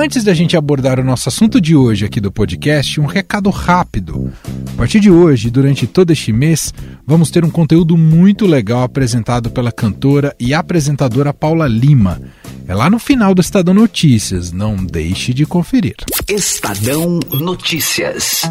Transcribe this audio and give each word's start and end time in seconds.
Antes 0.00 0.22
da 0.22 0.32
gente 0.32 0.56
abordar 0.56 1.00
o 1.00 1.04
nosso 1.04 1.28
assunto 1.28 1.60
de 1.60 1.74
hoje 1.74 2.04
aqui 2.04 2.20
do 2.20 2.30
podcast, 2.30 3.00
um 3.00 3.04
recado 3.04 3.50
rápido. 3.50 4.32
A 4.72 4.76
partir 4.76 5.00
de 5.00 5.10
hoje, 5.10 5.50
durante 5.50 5.88
todo 5.88 6.12
este 6.12 6.32
mês, 6.32 6.72
vamos 7.04 7.32
ter 7.32 7.44
um 7.44 7.50
conteúdo 7.50 7.96
muito 7.96 8.46
legal 8.46 8.84
apresentado 8.84 9.50
pela 9.50 9.72
cantora 9.72 10.32
e 10.38 10.54
apresentadora 10.54 11.34
Paula 11.34 11.66
Lima. 11.66 12.22
É 12.68 12.76
lá 12.76 12.88
no 12.88 13.00
final 13.00 13.34
do 13.34 13.40
Estadão 13.40 13.74
Notícias, 13.74 14.52
não 14.52 14.76
deixe 14.76 15.34
de 15.34 15.44
conferir. 15.44 15.96
Estadão 16.28 17.18
Notícias. 17.32 18.42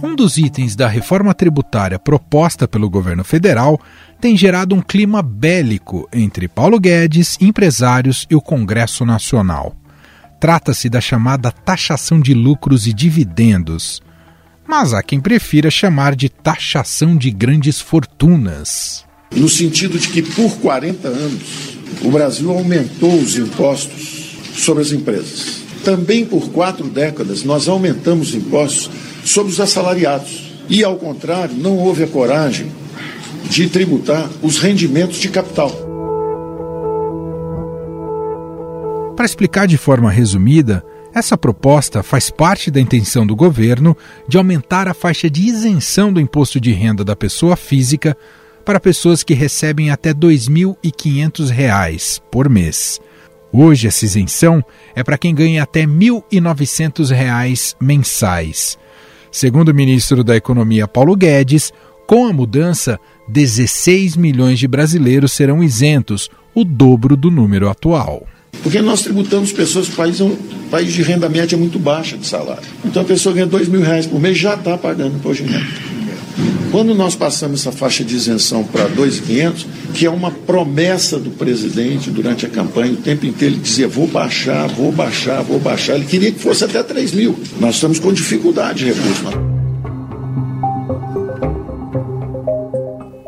Um 0.00 0.14
dos 0.14 0.38
itens 0.38 0.76
da 0.76 0.86
reforma 0.86 1.34
tributária 1.34 1.98
proposta 1.98 2.68
pelo 2.68 2.88
governo 2.88 3.24
federal 3.24 3.80
tem 4.20 4.36
gerado 4.36 4.74
um 4.74 4.80
clima 4.80 5.22
bélico 5.22 6.08
entre 6.12 6.46
Paulo 6.46 6.78
Guedes, 6.78 7.36
empresários 7.40 8.24
e 8.30 8.34
o 8.36 8.40
Congresso 8.40 9.04
Nacional. 9.04 9.74
Trata-se 10.38 10.88
da 10.88 11.00
chamada 11.00 11.50
taxação 11.50 12.20
de 12.20 12.32
lucros 12.32 12.86
e 12.86 12.92
dividendos. 12.92 14.00
Mas 14.66 14.94
há 14.94 15.02
quem 15.02 15.20
prefira 15.20 15.68
chamar 15.70 16.14
de 16.14 16.28
taxação 16.28 17.16
de 17.16 17.30
grandes 17.32 17.80
fortunas. 17.80 19.04
No 19.34 19.48
sentido 19.48 19.98
de 19.98 20.08
que, 20.08 20.22
por 20.22 20.58
40 20.58 21.08
anos, 21.08 21.76
o 22.02 22.10
Brasil 22.10 22.52
aumentou 22.52 23.18
os 23.18 23.36
impostos 23.36 24.36
sobre 24.54 24.82
as 24.82 24.92
empresas. 24.92 25.62
Também 25.84 26.24
por 26.24 26.50
quatro 26.50 26.86
décadas, 26.88 27.42
nós 27.42 27.66
aumentamos 27.66 28.34
impostos 28.34 28.90
sobre 29.28 29.52
os 29.52 29.60
assalariados. 29.60 30.52
E, 30.68 30.84
ao 30.84 30.96
contrário, 30.96 31.56
não 31.56 31.76
houve 31.76 32.04
a 32.04 32.08
coragem 32.08 32.70
de 33.48 33.68
tributar 33.68 34.28
os 34.42 34.58
rendimentos 34.58 35.18
de 35.18 35.28
capital. 35.28 35.70
Para 39.16 39.26
explicar 39.26 39.66
de 39.66 39.76
forma 39.76 40.10
resumida, 40.10 40.84
essa 41.14 41.36
proposta 41.36 42.02
faz 42.02 42.30
parte 42.30 42.70
da 42.70 42.80
intenção 42.80 43.26
do 43.26 43.34
governo 43.34 43.96
de 44.28 44.36
aumentar 44.36 44.86
a 44.86 44.94
faixa 44.94 45.28
de 45.28 45.42
isenção 45.42 46.12
do 46.12 46.20
imposto 46.20 46.60
de 46.60 46.72
renda 46.72 47.04
da 47.04 47.16
pessoa 47.16 47.56
física 47.56 48.16
para 48.64 48.78
pessoas 48.78 49.24
que 49.24 49.34
recebem 49.34 49.90
até 49.90 50.10
R$ 50.10 50.16
2.500 50.16 52.20
por 52.30 52.48
mês. 52.48 53.00
Hoje, 53.50 53.88
essa 53.88 54.04
isenção 54.04 54.62
é 54.94 55.02
para 55.02 55.16
quem 55.16 55.34
ganha 55.34 55.62
até 55.62 55.80
R$ 55.80 55.86
1.900 55.86 57.74
mensais. 57.80 58.78
Segundo 59.30 59.68
o 59.68 59.74
ministro 59.74 60.24
da 60.24 60.36
Economia 60.36 60.88
Paulo 60.88 61.14
Guedes, 61.16 61.72
com 62.06 62.26
a 62.26 62.32
mudança, 62.32 62.98
16 63.28 64.16
milhões 64.16 64.58
de 64.58 64.66
brasileiros 64.66 65.32
serão 65.32 65.62
isentos, 65.62 66.30
o 66.54 66.64
dobro 66.64 67.16
do 67.16 67.30
número 67.30 67.68
atual. 67.68 68.26
Porque 68.62 68.80
nós 68.80 69.02
tributamos 69.02 69.52
pessoas, 69.52 69.88
o 69.88 69.92
país 69.92 70.20
é 70.20 70.24
um 70.24 70.36
país 70.70 70.92
de 70.92 71.02
renda 71.02 71.28
média 71.28 71.56
muito 71.56 71.78
baixa 71.78 72.16
de 72.16 72.26
salário. 72.26 72.62
Então 72.84 73.02
a 73.02 73.04
pessoa 73.04 73.34
ganha 73.34 73.46
dois 73.46 73.68
mil 73.68 73.82
reais 73.82 74.06
por 74.06 74.20
mês 74.20 74.38
já 74.38 74.54
está 74.54 74.76
pagando 74.76 75.16
imposto 75.16 75.44
de 75.44 75.52
renda. 75.52 75.87
Quando 76.70 76.94
nós 76.94 77.14
passamos 77.14 77.60
essa 77.60 77.72
faixa 77.72 78.04
de 78.04 78.14
isenção 78.14 78.62
para 78.62 78.88
2.500, 78.90 79.66
que 79.94 80.06
é 80.06 80.10
uma 80.10 80.30
promessa 80.30 81.18
do 81.18 81.30
presidente 81.30 82.10
durante 82.10 82.44
a 82.44 82.48
campanha, 82.48 82.92
o 82.92 82.96
tempo 82.96 83.24
inteiro 83.24 83.54
ele 83.54 83.62
dizia: 83.62 83.88
vou 83.88 84.06
baixar, 84.06 84.68
vou 84.68 84.92
baixar, 84.92 85.42
vou 85.42 85.58
baixar. 85.58 85.94
Ele 85.94 86.04
queria 86.04 86.30
que 86.30 86.38
fosse 86.38 86.64
até 86.64 86.82
3 86.82 87.12
mil. 87.12 87.38
Nós 87.58 87.76
estamos 87.76 87.98
com 87.98 88.12
dificuldade 88.12 88.84
de 88.84 88.92
recursos. 88.92 89.58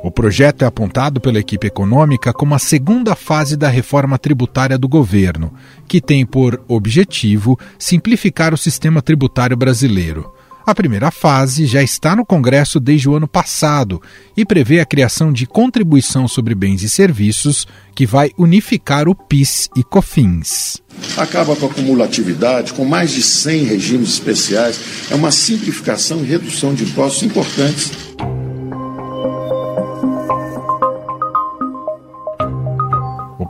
O 0.02 0.10
projeto 0.12 0.62
é 0.62 0.66
apontado 0.66 1.20
pela 1.20 1.38
equipe 1.38 1.66
econômica 1.66 2.32
como 2.32 2.54
a 2.54 2.58
segunda 2.58 3.14
fase 3.14 3.56
da 3.56 3.68
reforma 3.68 4.18
tributária 4.18 4.76
do 4.76 4.88
governo, 4.88 5.52
que 5.88 6.00
tem 6.00 6.26
por 6.26 6.62
objetivo 6.68 7.58
simplificar 7.78 8.52
o 8.52 8.58
sistema 8.58 9.00
tributário 9.00 9.56
brasileiro. 9.56 10.30
A 10.66 10.74
primeira 10.74 11.10
fase 11.10 11.66
já 11.66 11.82
está 11.82 12.14
no 12.14 12.24
Congresso 12.24 12.78
desde 12.78 13.08
o 13.08 13.14
ano 13.14 13.26
passado 13.26 14.00
e 14.36 14.44
prevê 14.44 14.80
a 14.80 14.84
criação 14.84 15.32
de 15.32 15.46
contribuição 15.46 16.28
sobre 16.28 16.54
bens 16.54 16.82
e 16.82 16.88
serviços 16.88 17.66
que 17.94 18.06
vai 18.06 18.30
unificar 18.38 19.08
o 19.08 19.14
PIS 19.14 19.68
e 19.74 19.82
COFINS. 19.82 20.82
Acaba 21.16 21.56
com 21.56 21.66
a 21.66 21.74
cumulatividade, 21.74 22.72
com 22.72 22.84
mais 22.84 23.10
de 23.10 23.22
100 23.22 23.64
regimes 23.64 24.10
especiais, 24.10 24.80
é 25.10 25.14
uma 25.14 25.30
simplificação 25.30 26.20
e 26.22 26.26
redução 26.26 26.74
de 26.74 26.84
impostos 26.84 27.22
importantes. 27.22 27.92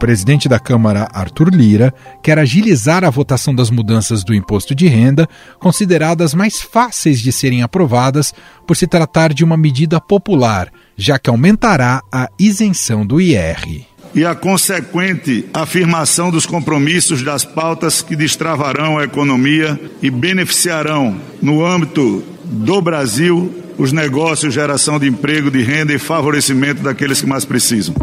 Presidente 0.00 0.48
da 0.48 0.58
Câmara, 0.58 1.06
Arthur 1.12 1.50
Lira, 1.54 1.94
quer 2.22 2.38
agilizar 2.38 3.04
a 3.04 3.10
votação 3.10 3.54
das 3.54 3.70
mudanças 3.70 4.24
do 4.24 4.34
imposto 4.34 4.74
de 4.74 4.88
renda, 4.88 5.28
consideradas 5.58 6.32
mais 6.32 6.62
fáceis 6.62 7.20
de 7.20 7.30
serem 7.30 7.62
aprovadas 7.62 8.32
por 8.66 8.76
se 8.76 8.86
tratar 8.86 9.34
de 9.34 9.44
uma 9.44 9.58
medida 9.58 10.00
popular, 10.00 10.72
já 10.96 11.18
que 11.18 11.28
aumentará 11.28 12.02
a 12.10 12.30
isenção 12.38 13.06
do 13.06 13.20
IR 13.20 13.84
e 14.12 14.24
a 14.24 14.34
consequente 14.34 15.46
afirmação 15.54 16.32
dos 16.32 16.44
compromissos 16.44 17.22
das 17.22 17.44
pautas 17.44 18.02
que 18.02 18.16
destravarão 18.16 18.98
a 18.98 19.04
economia 19.04 19.78
e 20.02 20.10
beneficiarão, 20.10 21.20
no 21.40 21.64
âmbito 21.64 22.24
do 22.44 22.80
Brasil, 22.82 23.54
os 23.78 23.92
negócios, 23.92 24.52
geração 24.52 24.98
de 24.98 25.06
emprego, 25.06 25.48
de 25.48 25.62
renda 25.62 25.92
e 25.92 25.98
favorecimento 25.98 26.82
daqueles 26.82 27.20
que 27.20 27.26
mais 27.28 27.44
precisam. 27.44 27.94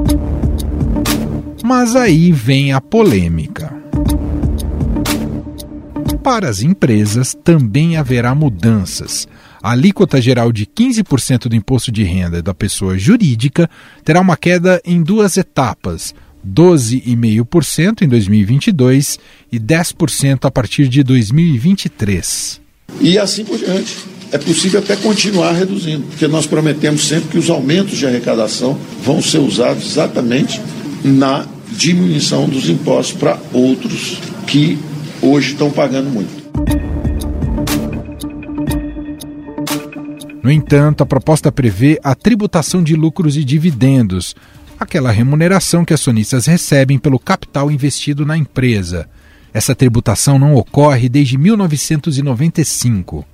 Mas 1.68 1.98
aí 1.98 2.32
vem 2.32 2.72
a 2.72 2.80
polêmica. 2.80 3.76
Para 6.24 6.48
as 6.48 6.62
empresas 6.62 7.36
também 7.44 7.98
haverá 7.98 8.34
mudanças. 8.34 9.28
A 9.62 9.72
alíquota 9.72 10.22
geral 10.22 10.50
de 10.54 10.66
15% 10.66 11.50
do 11.50 11.56
imposto 11.58 11.92
de 11.92 12.04
renda 12.04 12.42
da 12.42 12.54
pessoa 12.54 12.98
jurídica 12.98 13.70
terá 14.06 14.22
uma 14.22 14.38
queda 14.38 14.82
em 14.86 15.04
duas 15.04 15.36
etapas: 15.36 16.16
12,5% 16.48 18.04
em 18.04 18.08
2022 18.08 19.20
e 19.52 19.60
10% 19.60 20.46
a 20.46 20.50
partir 20.50 20.88
de 20.88 21.04
2023. 21.04 22.62
E 23.02 23.18
assim 23.20 23.44
por 23.44 23.58
diante. 23.58 23.94
É 24.32 24.38
possível 24.38 24.80
até 24.80 24.96
continuar 24.96 25.52
reduzindo, 25.52 26.04
porque 26.04 26.28
nós 26.28 26.46
prometemos 26.46 27.06
sempre 27.06 27.28
que 27.30 27.38
os 27.38 27.50
aumentos 27.50 27.98
de 27.98 28.06
arrecadação 28.06 28.80
vão 29.04 29.22
ser 29.22 29.40
usados 29.40 29.86
exatamente 29.86 30.62
na 31.04 31.46
diminuição 31.78 32.50
dos 32.50 32.68
impostos 32.70 33.16
para 33.16 33.40
outros 33.54 34.20
que 34.48 34.80
hoje 35.22 35.54
estão 35.54 35.70
pagando 35.70 36.10
muito. 36.10 36.48
No 40.42 40.52
entanto, 40.52 41.04
a 41.04 41.06
proposta 41.06 41.52
prevê 41.52 42.00
a 42.04 42.16
tributação 42.16 42.82
de 42.82 42.96
lucros 42.96 43.38
e 43.38 43.44
dividendos, 43.44 44.36
aquela 44.80 45.12
remuneração 45.12 45.86
que 45.86 45.94
acionistas 45.94 46.48
recebem 46.48 46.98
pelo 46.98 47.20
capital 47.20 47.70
investido 47.70 48.26
na 48.26 48.36
empresa. 48.36 49.08
Essa 49.54 49.76
tributação 49.76 50.40
não 50.40 50.56
ocorre 50.56 51.08
desde 51.08 51.38
1995. 51.38 53.26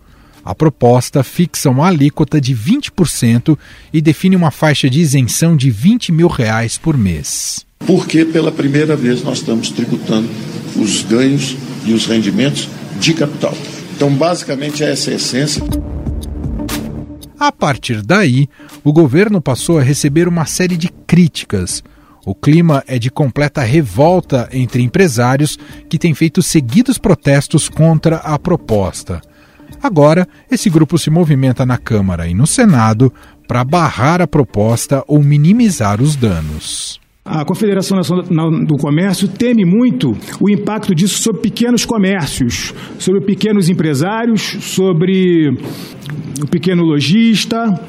A 0.44 0.54
proposta 0.54 1.24
fixa 1.24 1.70
uma 1.70 1.88
alíquota 1.88 2.42
de 2.42 2.54
20% 2.54 3.58
e 3.94 4.02
define 4.02 4.36
uma 4.36 4.52
faixa 4.52 4.90
de 4.90 5.00
isenção 5.00 5.56
de 5.56 5.70
20 5.70 6.12
mil 6.12 6.28
reais 6.28 6.78
por 6.78 6.98
mês 6.98 7.66
porque 7.86 8.26
pela 8.26 8.52
primeira 8.52 8.96
vez 8.96 9.24
nós 9.24 9.40
estamos 9.40 9.70
tributando 9.70 10.30
os 10.76 11.04
ganhos 11.04 11.56
e 11.86 11.94
os 11.94 12.06
rendimentos 12.06 12.70
de 13.00 13.14
capital. 13.14 13.54
Então, 13.96 14.14
basicamente, 14.14 14.84
essa 14.84 15.10
é 15.10 15.14
a 15.14 15.16
essência. 15.18 15.64
A 17.40 17.52
partir 17.52 18.02
daí, 18.02 18.48
o 18.84 18.94
governo 18.94 19.42
passou 19.42 19.78
a 19.78 19.84
receber 19.84 20.28
uma 20.28 20.46
série 20.46 20.78
de 20.78 20.90
críticas. 21.06 21.84
O 22.26 22.34
clima 22.34 22.84
é 22.88 22.98
de 22.98 23.12
completa 23.12 23.62
revolta 23.62 24.48
entre 24.54 24.82
empresários 24.82 25.58
que 25.90 26.00
têm 26.00 26.14
feito 26.14 26.42
seguidos 26.42 26.98
protestos 26.98 27.68
contra 27.68 28.18
a 28.18 28.40
proposta. 28.40 29.22
Agora, 29.82 30.26
esse 30.50 30.70
grupo 30.70 30.98
se 30.98 31.10
movimenta 31.10 31.66
na 31.66 31.78
Câmara 31.78 32.28
e 32.28 32.34
no 32.34 32.48
Senado 32.48 33.14
para 33.46 33.66
barrar 33.66 34.22
a 34.22 34.28
proposta 34.28 35.04
ou 35.06 35.22
minimizar 35.22 36.02
os 36.02 36.16
danos. 36.16 37.03
A 37.26 37.46
Confederação 37.46 37.96
Nacional 37.96 38.52
do 38.66 38.76
Comércio 38.76 39.30
teme 39.30 39.64
muito 39.64 40.12
o 40.42 40.50
impacto 40.50 40.94
disso 40.94 41.24
sobre 41.24 41.42
pequenos 41.42 41.86
comércios, 41.86 42.74
sobre 43.00 43.22
pequenos 43.22 43.70
empresários, 43.70 44.42
sobre 44.42 45.50
o 46.42 46.48
pequeno 46.48 46.84
lojista, 46.84 47.80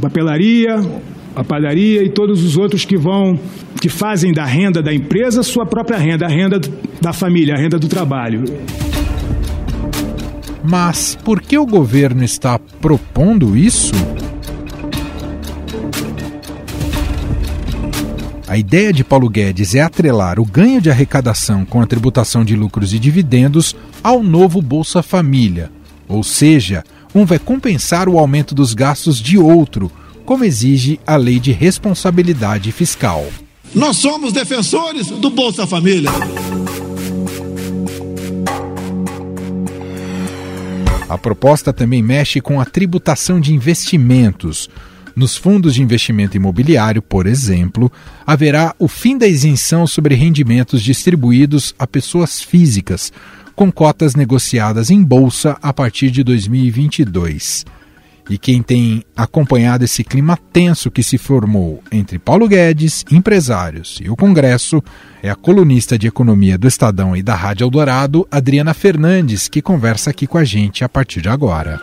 papelaria, 0.00 0.76
a 1.34 1.42
padaria 1.42 2.04
e 2.04 2.10
todos 2.10 2.44
os 2.44 2.56
outros 2.56 2.84
que 2.84 2.96
vão 2.96 3.36
que 3.80 3.88
fazem 3.88 4.32
da 4.32 4.44
renda 4.44 4.80
da 4.80 4.94
empresa 4.94 5.42
sua 5.42 5.66
própria 5.66 5.98
renda, 5.98 6.24
a 6.24 6.28
renda 6.28 6.60
da 7.00 7.12
família, 7.12 7.54
a 7.54 7.58
renda 7.58 7.80
do 7.80 7.88
trabalho. 7.88 8.44
Mas 10.62 11.18
por 11.24 11.40
que 11.40 11.58
o 11.58 11.66
governo 11.66 12.22
está 12.22 12.56
propondo 12.80 13.56
isso? 13.56 13.92
A 18.48 18.56
ideia 18.56 18.92
de 18.92 19.02
Paulo 19.02 19.28
Guedes 19.28 19.74
é 19.74 19.80
atrelar 19.80 20.38
o 20.38 20.44
ganho 20.44 20.80
de 20.80 20.88
arrecadação 20.88 21.64
com 21.64 21.80
a 21.80 21.86
tributação 21.86 22.44
de 22.44 22.54
lucros 22.54 22.94
e 22.94 22.98
dividendos 22.98 23.74
ao 24.04 24.22
novo 24.22 24.62
Bolsa 24.62 25.02
Família, 25.02 25.68
ou 26.06 26.22
seja, 26.22 26.84
um 27.12 27.24
vai 27.24 27.40
compensar 27.40 28.08
o 28.08 28.18
aumento 28.18 28.54
dos 28.54 28.72
gastos 28.72 29.20
de 29.20 29.36
outro, 29.36 29.90
como 30.24 30.44
exige 30.44 31.00
a 31.04 31.16
lei 31.16 31.40
de 31.40 31.50
responsabilidade 31.50 32.70
fiscal. 32.70 33.26
Nós 33.74 33.96
somos 33.96 34.32
defensores 34.32 35.08
do 35.08 35.28
Bolsa 35.28 35.66
Família. 35.66 36.10
A 41.08 41.18
proposta 41.18 41.72
também 41.72 42.00
mexe 42.00 42.40
com 42.40 42.60
a 42.60 42.64
tributação 42.64 43.40
de 43.40 43.52
investimentos. 43.52 44.70
Nos 45.16 45.34
fundos 45.34 45.74
de 45.74 45.82
investimento 45.82 46.36
imobiliário, 46.36 47.00
por 47.00 47.26
exemplo, 47.26 47.90
haverá 48.26 48.74
o 48.78 48.86
fim 48.86 49.16
da 49.16 49.26
isenção 49.26 49.86
sobre 49.86 50.14
rendimentos 50.14 50.82
distribuídos 50.82 51.74
a 51.78 51.86
pessoas 51.86 52.42
físicas, 52.42 53.10
com 53.54 53.72
cotas 53.72 54.14
negociadas 54.14 54.90
em 54.90 55.02
bolsa 55.02 55.56
a 55.62 55.72
partir 55.72 56.10
de 56.10 56.22
2022. 56.22 57.64
E 58.28 58.36
quem 58.36 58.62
tem 58.62 59.02
acompanhado 59.16 59.84
esse 59.84 60.04
clima 60.04 60.38
tenso 60.52 60.90
que 60.90 61.02
se 61.02 61.16
formou 61.16 61.82
entre 61.90 62.18
Paulo 62.18 62.46
Guedes, 62.46 63.02
empresários 63.10 63.98
e 64.02 64.10
o 64.10 64.16
Congresso 64.16 64.82
é 65.22 65.30
a 65.30 65.34
colunista 65.34 65.98
de 65.98 66.08
economia 66.08 66.58
do 66.58 66.68
Estadão 66.68 67.16
e 67.16 67.22
da 67.22 67.34
Rádio 67.34 67.64
Eldorado, 67.64 68.28
Adriana 68.30 68.74
Fernandes, 68.74 69.48
que 69.48 69.62
conversa 69.62 70.10
aqui 70.10 70.26
com 70.26 70.36
a 70.36 70.44
gente 70.44 70.84
a 70.84 70.90
partir 70.90 71.22
de 71.22 71.30
agora. 71.30 71.80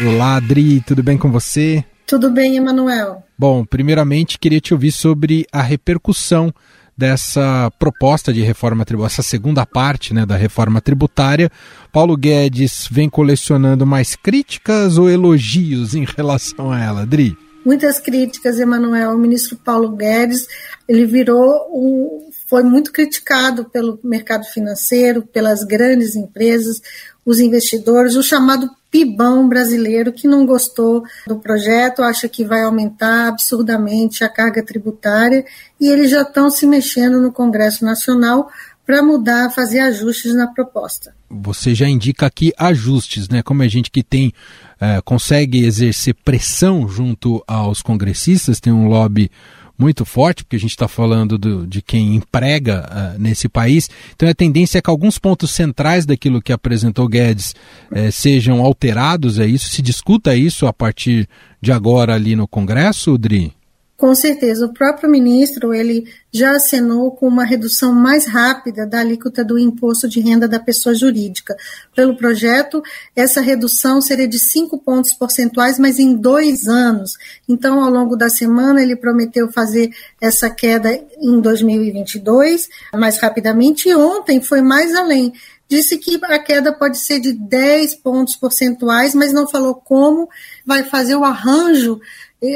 Olá, 0.00 0.36
Adri, 0.36 0.80
tudo 0.80 1.04
bem 1.04 1.16
com 1.16 1.30
você? 1.30 1.84
Tudo 2.04 2.28
bem, 2.28 2.56
Emanuel. 2.56 3.22
Bom, 3.38 3.64
primeiramente 3.64 4.40
queria 4.40 4.60
te 4.60 4.74
ouvir 4.74 4.90
sobre 4.90 5.46
a 5.52 5.62
repercussão 5.62 6.52
dessa 6.96 7.70
proposta 7.78 8.32
de 8.32 8.42
reforma 8.42 8.84
tributária, 8.84 9.12
essa 9.14 9.22
segunda 9.22 9.64
parte 9.64 10.12
né, 10.12 10.26
da 10.26 10.36
reforma 10.36 10.80
tributária. 10.80 11.48
Paulo 11.92 12.16
Guedes 12.16 12.88
vem 12.90 13.08
colecionando 13.08 13.86
mais 13.86 14.16
críticas 14.16 14.98
ou 14.98 15.08
elogios 15.08 15.94
em 15.94 16.04
relação 16.04 16.72
a 16.72 16.80
ela, 16.80 17.06
Dri? 17.06 17.36
Muitas 17.64 17.98
críticas, 17.98 18.60
Emanuel. 18.60 19.12
O 19.12 19.18
ministro 19.18 19.56
Paulo 19.56 19.90
Guedes, 19.90 20.46
ele 20.86 21.06
virou 21.06 21.66
um, 21.72 22.28
foi 22.46 22.62
muito 22.62 22.92
criticado 22.92 23.64
pelo 23.64 23.98
mercado 24.04 24.44
financeiro, 24.44 25.22
pelas 25.22 25.64
grandes 25.64 26.14
empresas, 26.14 26.80
os 27.24 27.40
investidores, 27.40 28.16
o 28.16 28.22
chamado 28.22 28.70
pibão 28.90 29.48
brasileiro 29.48 30.12
que 30.12 30.28
não 30.28 30.46
gostou 30.46 31.02
do 31.26 31.36
projeto, 31.40 32.02
acha 32.02 32.28
que 32.28 32.44
vai 32.44 32.62
aumentar 32.62 33.28
absurdamente 33.28 34.22
a 34.22 34.28
carga 34.28 34.62
tributária 34.62 35.44
e 35.80 35.88
eles 35.88 36.10
já 36.10 36.22
estão 36.22 36.48
se 36.48 36.66
mexendo 36.66 37.20
no 37.20 37.32
Congresso 37.32 37.84
Nacional 37.84 38.48
para 38.86 39.02
mudar, 39.02 39.50
fazer 39.50 39.80
ajustes 39.80 40.34
na 40.34 40.46
proposta. 40.46 41.14
Você 41.30 41.74
já 41.74 41.88
indica 41.88 42.26
aqui 42.26 42.52
ajustes, 42.56 43.28
né? 43.28 43.42
Como 43.42 43.62
a 43.62 43.68
gente 43.68 43.90
que 43.90 44.02
tem 44.02 44.32
é, 44.80 45.00
consegue 45.02 45.64
exercer 45.64 46.14
pressão 46.24 46.88
junto 46.88 47.42
aos 47.46 47.80
congressistas, 47.82 48.60
tem 48.60 48.72
um 48.72 48.88
lobby 48.88 49.30
muito 49.78 50.04
forte, 50.04 50.44
porque 50.44 50.56
a 50.56 50.60
gente 50.60 50.70
está 50.70 50.86
falando 50.86 51.36
do, 51.36 51.66
de 51.66 51.82
quem 51.82 52.14
emprega 52.14 52.88
uh, 52.88 53.20
nesse 53.20 53.48
país. 53.48 53.90
Então 54.14 54.28
a 54.28 54.34
tendência 54.34 54.78
é 54.78 54.82
que 54.82 54.90
alguns 54.90 55.18
pontos 55.18 55.50
centrais 55.50 56.06
daquilo 56.06 56.40
que 56.40 56.52
apresentou 56.52 57.08
Guedes 57.08 57.54
uh, 57.90 58.12
sejam 58.12 58.62
alterados, 58.62 59.38
é 59.38 59.46
isso? 59.46 59.68
Se 59.68 59.82
discuta 59.82 60.36
isso 60.36 60.66
a 60.66 60.72
partir 60.72 61.28
de 61.60 61.72
agora 61.72 62.14
ali 62.14 62.36
no 62.36 62.46
Congresso, 62.46 63.18
Dri? 63.18 63.52
Com 64.04 64.14
certeza, 64.14 64.66
o 64.66 64.74
próprio 64.74 65.08
ministro 65.08 65.72
ele 65.72 66.04
já 66.30 66.56
assinou 66.56 67.10
com 67.12 67.26
uma 67.26 67.42
redução 67.42 67.90
mais 67.90 68.26
rápida 68.26 68.86
da 68.86 69.00
alíquota 69.00 69.42
do 69.42 69.58
imposto 69.58 70.06
de 70.06 70.20
renda 70.20 70.46
da 70.46 70.60
pessoa 70.60 70.94
jurídica. 70.94 71.56
Pelo 71.96 72.14
projeto, 72.14 72.82
essa 73.16 73.40
redução 73.40 74.02
seria 74.02 74.28
de 74.28 74.38
5 74.38 74.76
pontos 74.76 75.14
percentuais, 75.14 75.78
mas 75.78 75.98
em 75.98 76.14
dois 76.14 76.68
anos. 76.68 77.14
Então, 77.48 77.82
ao 77.82 77.90
longo 77.90 78.14
da 78.14 78.28
semana, 78.28 78.82
ele 78.82 78.94
prometeu 78.94 79.50
fazer 79.50 79.90
essa 80.20 80.50
queda 80.50 80.92
em 81.18 81.40
2022, 81.40 82.68
mais 82.92 83.18
rapidamente, 83.18 83.88
e 83.88 83.96
ontem 83.96 84.38
foi 84.38 84.60
mais 84.60 84.94
além 84.94 85.32
disse 85.74 85.98
que 85.98 86.20
a 86.22 86.38
queda 86.38 86.72
pode 86.72 86.98
ser 86.98 87.18
de 87.18 87.32
10 87.32 87.96
pontos 87.96 88.36
percentuais, 88.36 89.12
mas 89.12 89.32
não 89.32 89.48
falou 89.48 89.74
como 89.74 90.28
vai 90.64 90.84
fazer 90.84 91.16
o 91.16 91.24
arranjo 91.24 92.00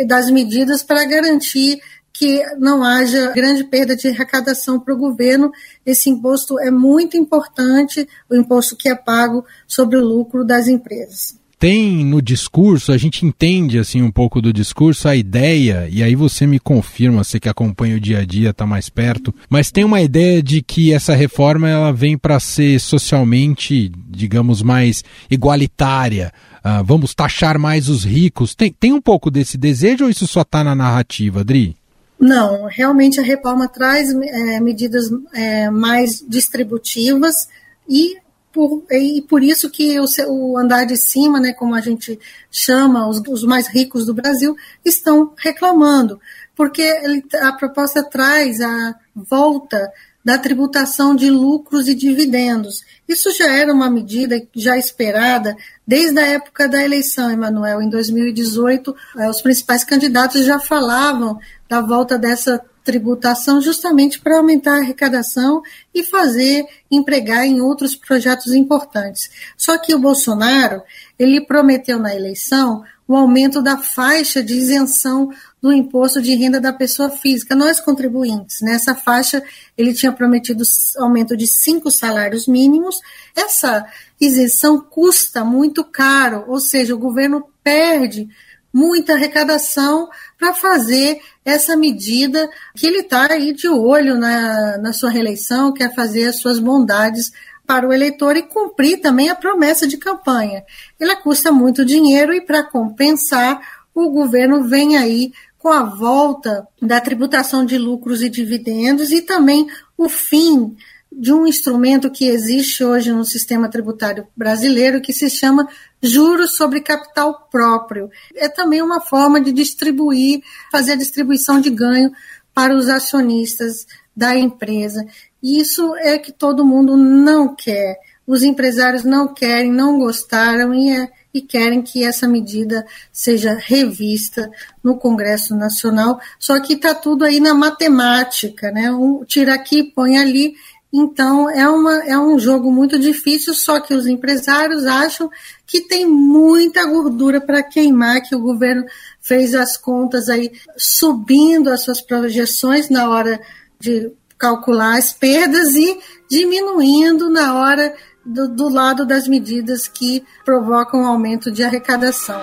das 0.06 0.30
medidas 0.30 0.84
para 0.84 1.04
garantir 1.04 1.80
que 2.12 2.44
não 2.58 2.84
haja 2.84 3.32
grande 3.32 3.64
perda 3.64 3.96
de 3.96 4.08
arrecadação 4.08 4.78
para 4.78 4.94
o 4.94 4.98
governo. 4.98 5.50
Esse 5.84 6.08
imposto 6.10 6.60
é 6.60 6.70
muito 6.70 7.16
importante, 7.16 8.08
o 8.30 8.36
imposto 8.36 8.76
que 8.76 8.88
é 8.88 8.94
pago 8.94 9.44
sobre 9.66 9.96
o 9.96 10.04
lucro 10.04 10.44
das 10.44 10.68
empresas 10.68 11.36
tem 11.58 12.04
no 12.04 12.22
discurso, 12.22 12.92
a 12.92 12.96
gente 12.96 13.26
entende 13.26 13.78
assim 13.78 14.00
um 14.00 14.10
pouco 14.10 14.40
do 14.40 14.52
discurso, 14.52 15.08
a 15.08 15.16
ideia, 15.16 15.88
e 15.90 16.02
aí 16.02 16.14
você 16.14 16.46
me 16.46 16.58
confirma, 16.60 17.24
você 17.24 17.40
que 17.40 17.48
acompanha 17.48 17.96
o 17.96 18.00
dia 18.00 18.20
a 18.20 18.24
dia, 18.24 18.50
está 18.50 18.64
mais 18.64 18.88
perto, 18.88 19.34
mas 19.48 19.72
tem 19.72 19.84
uma 19.84 20.00
ideia 20.00 20.42
de 20.42 20.62
que 20.62 20.92
essa 20.92 21.14
reforma 21.14 21.68
ela 21.68 21.92
vem 21.92 22.16
para 22.16 22.38
ser 22.38 22.78
socialmente, 22.80 23.90
digamos, 24.08 24.62
mais 24.62 25.02
igualitária. 25.28 26.32
Uh, 26.58 26.84
vamos 26.84 27.14
taxar 27.14 27.58
mais 27.58 27.88
os 27.88 28.04
ricos. 28.04 28.54
Tem, 28.54 28.72
tem 28.72 28.92
um 28.92 29.00
pouco 29.00 29.30
desse 29.30 29.56
desejo 29.56 30.04
ou 30.04 30.10
isso 30.10 30.26
só 30.26 30.42
está 30.42 30.62
na 30.62 30.74
narrativa, 30.74 31.40
Adri? 31.40 31.76
Não, 32.20 32.66
realmente 32.66 33.20
a 33.20 33.22
reforma 33.22 33.68
traz 33.68 34.10
é, 34.10 34.60
medidas 34.60 35.08
é, 35.32 35.70
mais 35.70 36.24
distributivas 36.28 37.48
e 37.88 38.16
por, 38.58 38.82
e 38.90 39.22
por 39.22 39.40
isso 39.40 39.70
que 39.70 40.00
o, 40.00 40.04
o, 40.26 40.58
andar 40.58 40.84
de 40.84 40.96
cima, 40.96 41.38
né, 41.38 41.52
como 41.52 41.76
a 41.76 41.80
gente 41.80 42.18
chama, 42.50 43.06
os, 43.06 43.22
os 43.28 43.44
mais 43.44 43.68
ricos 43.68 44.04
do 44.04 44.12
Brasil, 44.12 44.56
estão 44.84 45.32
reclamando, 45.36 46.20
porque 46.56 46.82
ele, 46.82 47.24
a 47.40 47.52
proposta 47.52 48.02
traz 48.02 48.60
a 48.60 48.96
volta 49.14 49.92
da 50.24 50.36
tributação 50.36 51.14
de 51.14 51.30
lucros 51.30 51.86
e 51.86 51.94
dividendos. 51.94 52.84
Isso 53.08 53.30
já 53.30 53.46
era 53.46 53.72
uma 53.72 53.88
medida 53.88 54.42
já 54.56 54.76
esperada 54.76 55.56
desde 55.86 56.18
a 56.18 56.26
época 56.26 56.68
da 56.68 56.82
eleição, 56.82 57.30
Emanuel. 57.30 57.80
Em 57.80 57.88
2018, 57.88 58.94
eh, 59.18 59.30
os 59.30 59.40
principais 59.40 59.84
candidatos 59.84 60.44
já 60.44 60.58
falavam 60.58 61.38
da 61.68 61.80
volta 61.80 62.18
dessa 62.18 62.60
tributação 62.88 63.60
justamente 63.60 64.18
para 64.18 64.38
aumentar 64.38 64.76
a 64.76 64.78
arrecadação 64.78 65.60
e 65.94 66.02
fazer 66.02 66.64
empregar 66.90 67.44
em 67.44 67.60
outros 67.60 67.94
projetos 67.94 68.54
importantes. 68.54 69.28
Só 69.58 69.76
que 69.76 69.94
o 69.94 69.98
Bolsonaro, 69.98 70.80
ele 71.18 71.38
prometeu 71.42 71.98
na 71.98 72.14
eleição 72.14 72.82
o 73.06 73.14
aumento 73.14 73.60
da 73.60 73.76
faixa 73.76 74.42
de 74.42 74.54
isenção 74.54 75.30
do 75.60 75.70
imposto 75.70 76.22
de 76.22 76.34
renda 76.34 76.58
da 76.58 76.72
pessoa 76.72 77.10
física, 77.10 77.54
nós 77.54 77.78
contribuintes. 77.78 78.62
Nessa 78.62 78.94
faixa, 78.94 79.42
ele 79.76 79.92
tinha 79.92 80.10
prometido 80.10 80.62
aumento 80.96 81.36
de 81.36 81.46
cinco 81.46 81.90
salários 81.90 82.46
mínimos. 82.46 82.96
Essa 83.36 83.86
isenção 84.18 84.80
custa 84.80 85.44
muito 85.44 85.84
caro, 85.84 86.44
ou 86.48 86.58
seja, 86.58 86.94
o 86.94 86.98
governo 86.98 87.44
perde 87.62 88.30
muita 88.72 89.14
arrecadação 89.14 90.08
para 90.38 90.52
fazer 90.52 91.20
essa 91.44 91.76
medida 91.76 92.48
que 92.76 92.86
ele 92.86 93.00
está 93.00 93.32
aí 93.32 93.52
de 93.52 93.68
olho 93.68 94.16
na, 94.16 94.78
na 94.78 94.92
sua 94.92 95.10
reeleição, 95.10 95.72
quer 95.72 95.94
fazer 95.94 96.24
as 96.24 96.40
suas 96.40 96.58
bondades 96.58 97.32
para 97.66 97.86
o 97.86 97.92
eleitor 97.92 98.36
e 98.36 98.42
cumprir 98.42 99.00
também 99.00 99.28
a 99.28 99.34
promessa 99.34 99.86
de 99.86 99.98
campanha. 99.98 100.64
Ela 100.98 101.16
custa 101.16 101.52
muito 101.52 101.84
dinheiro 101.84 102.32
e, 102.32 102.40
para 102.40 102.62
compensar, 102.62 103.60
o 103.94 104.10
governo 104.10 104.64
vem 104.64 104.96
aí 104.96 105.32
com 105.58 105.68
a 105.68 105.82
volta 105.82 106.66
da 106.80 107.00
tributação 107.00 107.66
de 107.66 107.76
lucros 107.76 108.22
e 108.22 108.28
dividendos 108.28 109.10
e 109.10 109.20
também 109.20 109.66
o 109.98 110.08
fim 110.08 110.74
de 111.10 111.32
um 111.32 111.46
instrumento 111.46 112.10
que 112.10 112.28
existe 112.28 112.84
hoje 112.84 113.10
no 113.10 113.24
sistema 113.24 113.68
tributário 113.68 114.26
brasileiro 114.36 115.00
que 115.00 115.12
se 115.12 115.28
chama 115.28 115.68
juros 116.02 116.56
sobre 116.56 116.80
capital 116.80 117.48
próprio. 117.50 118.10
É 118.34 118.48
também 118.48 118.82
uma 118.82 119.00
forma 119.00 119.40
de 119.40 119.52
distribuir, 119.52 120.42
fazer 120.70 120.92
a 120.92 120.96
distribuição 120.96 121.60
de 121.60 121.70
ganho 121.70 122.12
para 122.54 122.74
os 122.74 122.88
acionistas 122.88 123.86
da 124.16 124.36
empresa. 124.36 125.06
Isso 125.42 125.94
é 125.96 126.18
que 126.18 126.32
todo 126.32 126.64
mundo 126.66 126.96
não 126.96 127.54
quer. 127.54 127.96
Os 128.26 128.42
empresários 128.42 129.04
não 129.04 129.32
querem, 129.32 129.72
não 129.72 129.98
gostaram 129.98 130.74
e, 130.74 130.90
é, 130.90 131.08
e 131.32 131.40
querem 131.40 131.80
que 131.80 132.04
essa 132.04 132.26
medida 132.26 132.84
seja 133.12 133.54
revista 133.54 134.50
no 134.82 134.98
Congresso 134.98 135.54
Nacional. 135.54 136.20
Só 136.38 136.60
que 136.60 136.74
está 136.74 136.94
tudo 136.94 137.24
aí 137.24 137.40
na 137.40 137.54
matemática, 137.54 138.70
né? 138.70 138.90
Um, 138.90 139.24
tira 139.24 139.54
aqui, 139.54 139.82
põe 139.82 140.18
ali 140.18 140.54
Então, 140.92 141.50
é, 141.50 141.68
uma, 141.68 142.04
é 142.04 142.18
um 142.18 142.38
jogo 142.38 142.72
muito 142.72 142.98
difícil, 142.98 143.52
só 143.52 143.78
que 143.78 143.92
os 143.92 144.06
empresários 144.06 144.86
acham 144.86 145.30
que 145.66 145.82
tem 145.82 146.06
muita 146.06 146.86
gordura 146.86 147.40
para 147.40 147.62
queimar, 147.62 148.22
que 148.22 148.34
o 148.34 148.40
governo 148.40 148.86
fez 149.20 149.54
as 149.54 149.76
contas 149.76 150.30
aí 150.30 150.50
subindo 150.76 151.68
as 151.68 151.82
suas 151.82 152.00
projeções 152.00 152.88
na 152.88 153.10
hora 153.10 153.38
de 153.78 154.10
calcular 154.38 154.96
as 154.96 155.12
perdas 155.12 155.74
e 155.74 155.98
diminuindo 156.30 157.28
na 157.28 157.54
hora 157.54 157.94
do, 158.24 158.48
do 158.48 158.68
lado 158.68 159.04
das 159.04 159.28
medidas 159.28 159.88
que 159.88 160.24
provocam 160.44 161.04
aumento 161.04 161.50
de 161.50 161.62
arrecadação. 161.62 162.40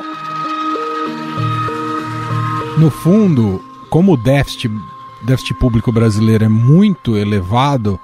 No 2.77 2.91
fundo, 2.91 3.63
como 3.89 4.13
o 4.13 4.17
déficit, 4.17 4.69
déficit 5.25 5.57
público 5.57 5.91
brasileiro 5.91 6.43
é 6.43 6.49
muito 6.49 7.15
elevado, 7.15 7.99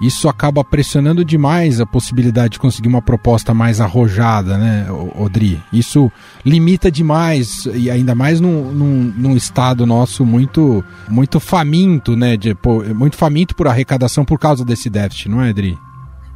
isso 0.00 0.28
acaba 0.28 0.64
pressionando 0.64 1.24
demais 1.24 1.80
a 1.80 1.86
possibilidade 1.86 2.54
de 2.54 2.58
conseguir 2.58 2.88
uma 2.88 3.02
proposta 3.02 3.54
mais 3.54 3.80
arrojada, 3.80 4.58
né, 4.58 4.86
Odri? 4.90 5.60
Isso 5.72 6.10
limita 6.44 6.90
demais, 6.90 7.66
e 7.74 7.90
ainda 7.90 8.14
mais 8.14 8.40
num, 8.40 8.72
num, 8.72 9.14
num 9.16 9.36
estado 9.36 9.86
nosso 9.86 10.24
muito, 10.24 10.84
muito 11.08 11.38
faminto, 11.38 12.16
né? 12.16 12.36
De, 12.36 12.56
muito 12.94 13.16
faminto 13.16 13.54
por 13.54 13.68
arrecadação 13.68 14.24
por 14.24 14.38
causa 14.38 14.64
desse 14.64 14.90
déficit, 14.90 15.28
não 15.28 15.42
é, 15.42 15.50
Odri? 15.50 15.78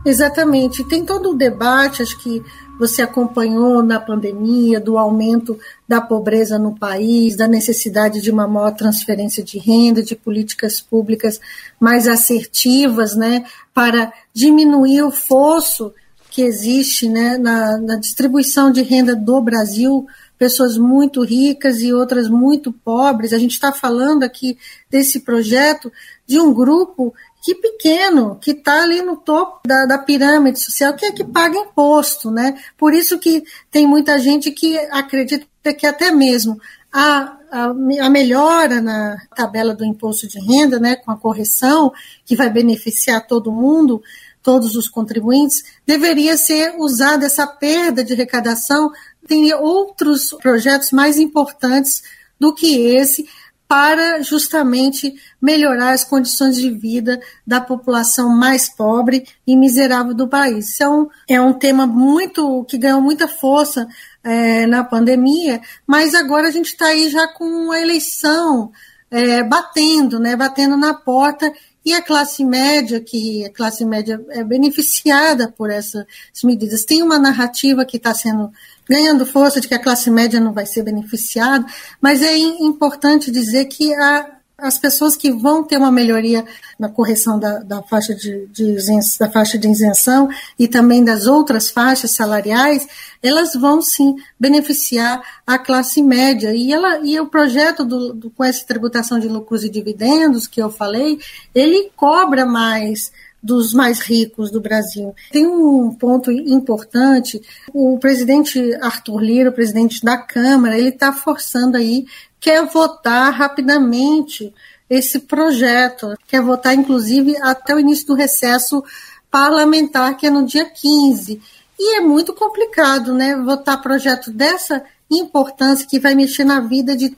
Exatamente. 0.08 0.82
Tem 0.84 1.04
todo 1.04 1.32
o 1.32 1.34
debate, 1.34 2.02
acho 2.02 2.18
que 2.18 2.42
você 2.78 3.02
acompanhou 3.02 3.82
na 3.82 4.00
pandemia, 4.00 4.80
do 4.80 4.96
aumento 4.96 5.58
da 5.86 6.00
pobreza 6.00 6.58
no 6.58 6.74
país, 6.74 7.36
da 7.36 7.46
necessidade 7.46 8.22
de 8.22 8.30
uma 8.30 8.48
maior 8.48 8.70
transferência 8.70 9.44
de 9.44 9.58
renda, 9.58 10.02
de 10.02 10.16
políticas 10.16 10.80
públicas 10.80 11.38
mais 11.78 12.08
assertivas, 12.08 13.14
né, 13.14 13.44
para 13.74 14.10
diminuir 14.32 15.02
o 15.02 15.10
fosso 15.10 15.92
que 16.30 16.40
existe 16.40 17.06
né, 17.06 17.36
na, 17.36 17.76
na 17.76 17.96
distribuição 17.96 18.72
de 18.72 18.80
renda 18.80 19.14
do 19.14 19.42
Brasil, 19.42 20.06
pessoas 20.38 20.78
muito 20.78 21.22
ricas 21.22 21.82
e 21.82 21.92
outras 21.92 22.30
muito 22.30 22.72
pobres. 22.72 23.34
A 23.34 23.38
gente 23.38 23.52
está 23.52 23.72
falando 23.72 24.22
aqui 24.22 24.56
desse 24.88 25.20
projeto 25.20 25.92
de 26.26 26.40
um 26.40 26.54
grupo 26.54 27.12
que 27.48 27.54
pequeno, 27.54 28.36
que 28.38 28.50
está 28.50 28.82
ali 28.82 29.00
no 29.00 29.16
topo 29.16 29.60
da, 29.66 29.86
da, 29.86 29.96
pirâmide 29.96 30.60
social, 30.60 30.94
que 30.94 31.06
é 31.06 31.12
que 31.12 31.24
paga 31.24 31.56
imposto, 31.56 32.30
né? 32.30 32.54
Por 32.76 32.92
isso 32.92 33.18
que 33.18 33.42
tem 33.70 33.86
muita 33.86 34.18
gente 34.18 34.50
que 34.50 34.76
acredita 34.90 35.72
que 35.72 35.86
até 35.86 36.10
mesmo 36.10 36.60
a, 36.92 37.38
a, 37.50 37.64
a, 38.02 38.10
melhora 38.10 38.82
na 38.82 39.16
tabela 39.34 39.74
do 39.74 39.82
imposto 39.82 40.28
de 40.28 40.38
renda, 40.38 40.78
né, 40.78 40.96
com 40.96 41.10
a 41.10 41.16
correção, 41.16 41.90
que 42.26 42.36
vai 42.36 42.50
beneficiar 42.50 43.26
todo 43.26 43.50
mundo, 43.50 44.02
todos 44.42 44.76
os 44.76 44.86
contribuintes, 44.86 45.64
deveria 45.86 46.36
ser 46.36 46.74
usada 46.76 47.24
essa 47.24 47.46
perda 47.46 48.04
de 48.04 48.12
arrecadação. 48.12 48.92
Tem 49.26 49.54
outros 49.54 50.36
projetos 50.42 50.90
mais 50.90 51.16
importantes 51.16 52.02
do 52.38 52.54
que 52.54 52.94
esse 52.94 53.26
para 53.68 54.22
justamente 54.22 55.14
melhorar 55.40 55.92
as 55.92 56.02
condições 56.02 56.56
de 56.56 56.70
vida 56.70 57.20
da 57.46 57.60
população 57.60 58.30
mais 58.30 58.66
pobre 58.66 59.26
e 59.46 59.54
miserável 59.54 60.14
do 60.14 60.26
país. 60.26 60.70
Isso 60.70 60.82
é 60.82 60.88
um, 60.88 61.08
é 61.28 61.40
um 61.40 61.52
tema 61.52 61.86
muito 61.86 62.64
que 62.64 62.78
ganhou 62.78 63.02
muita 63.02 63.28
força 63.28 63.86
é, 64.24 64.66
na 64.66 64.82
pandemia, 64.82 65.60
mas 65.86 66.14
agora 66.14 66.48
a 66.48 66.50
gente 66.50 66.68
está 66.68 66.86
aí 66.86 67.10
já 67.10 67.28
com 67.28 67.70
a 67.70 67.80
eleição 67.80 68.72
é, 69.10 69.42
batendo, 69.42 70.18
né, 70.18 70.34
batendo 70.34 70.76
na 70.76 70.94
porta 70.94 71.52
e 71.84 71.94
a 71.94 72.02
classe 72.02 72.44
média, 72.44 73.00
que 73.00 73.44
a 73.46 73.50
classe 73.50 73.84
média 73.84 74.22
é 74.30 74.44
beneficiada 74.44 75.50
por 75.50 75.70
essas 75.70 76.04
medidas. 76.44 76.84
Tem 76.84 77.02
uma 77.02 77.18
narrativa 77.18 77.84
que 77.84 77.96
está 77.96 78.12
sendo 78.12 78.50
ganhando 78.88 79.26
força 79.26 79.60
de 79.60 79.68
que 79.68 79.74
a 79.74 79.82
classe 79.82 80.10
média 80.10 80.40
não 80.40 80.52
vai 80.52 80.66
ser 80.66 80.82
beneficiada, 80.82 81.66
mas 82.00 82.22
é 82.22 82.36
importante 82.36 83.30
dizer 83.30 83.66
que 83.66 83.94
a, 83.94 84.38
as 84.58 84.76
pessoas 84.76 85.16
que 85.16 85.30
vão 85.30 85.62
ter 85.62 85.76
uma 85.76 85.92
melhoria 85.92 86.44
na 86.76 86.88
correção 86.88 87.38
da, 87.38 87.60
da 87.60 87.80
faixa 87.80 88.12
de, 88.12 88.46
de, 88.46 88.76
da 89.20 89.30
faixa 89.30 89.56
de 89.56 89.68
isenção 89.68 90.28
e 90.58 90.66
também 90.66 91.04
das 91.04 91.26
outras 91.26 91.70
faixas 91.70 92.10
salariais, 92.10 92.88
elas 93.22 93.54
vão 93.54 93.80
sim 93.80 94.16
beneficiar 94.38 95.22
a 95.46 95.58
classe 95.58 96.02
média. 96.02 96.52
E, 96.52 96.72
ela, 96.72 96.98
e 97.04 97.20
o 97.20 97.26
projeto 97.26 97.84
do, 97.84 98.12
do, 98.12 98.30
com 98.30 98.42
essa 98.42 98.66
tributação 98.66 99.20
de 99.20 99.28
lucros 99.28 99.62
e 99.62 99.70
dividendos 99.70 100.48
que 100.48 100.60
eu 100.60 100.70
falei, 100.70 101.20
ele 101.54 101.92
cobra 101.94 102.44
mais 102.44 103.12
dos 103.42 103.72
mais 103.72 104.00
ricos 104.00 104.50
do 104.50 104.60
Brasil. 104.60 105.14
Tem 105.30 105.46
um 105.46 105.94
ponto 105.94 106.30
importante, 106.30 107.40
o 107.72 107.98
presidente 107.98 108.74
Arthur 108.80 109.20
Lira, 109.20 109.50
o 109.50 109.54
presidente 109.54 110.04
da 110.04 110.18
Câmara, 110.18 110.76
ele 110.76 110.88
está 110.88 111.12
forçando 111.12 111.76
aí, 111.76 112.06
quer 112.40 112.66
votar 112.66 113.32
rapidamente 113.32 114.52
esse 114.90 115.20
projeto, 115.20 116.16
quer 116.26 116.40
votar 116.42 116.74
inclusive 116.74 117.36
até 117.42 117.74
o 117.74 117.80
início 117.80 118.06
do 118.06 118.14
recesso 118.14 118.82
parlamentar, 119.30 120.16
que 120.16 120.26
é 120.26 120.30
no 120.30 120.46
dia 120.46 120.64
15. 120.64 121.40
E 121.78 121.96
é 121.96 122.00
muito 122.00 122.32
complicado, 122.34 123.12
né, 123.12 123.36
votar 123.36 123.80
projeto 123.80 124.32
dessa 124.32 124.82
importância 125.10 125.86
que 125.86 126.00
vai 126.00 126.14
mexer 126.14 126.44
na 126.44 126.60
vida 126.60 126.96
de 126.96 127.16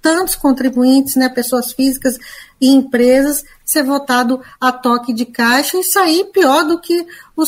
tantos 0.00 0.34
contribuintes, 0.34 1.16
né, 1.16 1.28
pessoas 1.28 1.72
físicas 1.72 2.18
e 2.60 2.68
empresas, 2.70 3.44
ser 3.64 3.82
votado 3.82 4.42
a 4.60 4.72
toque 4.72 5.12
de 5.12 5.24
caixa 5.24 5.78
e 5.78 5.84
sair 5.84 6.24
pior 6.32 6.64
do 6.64 6.80
que 6.80 7.06
o 7.36 7.44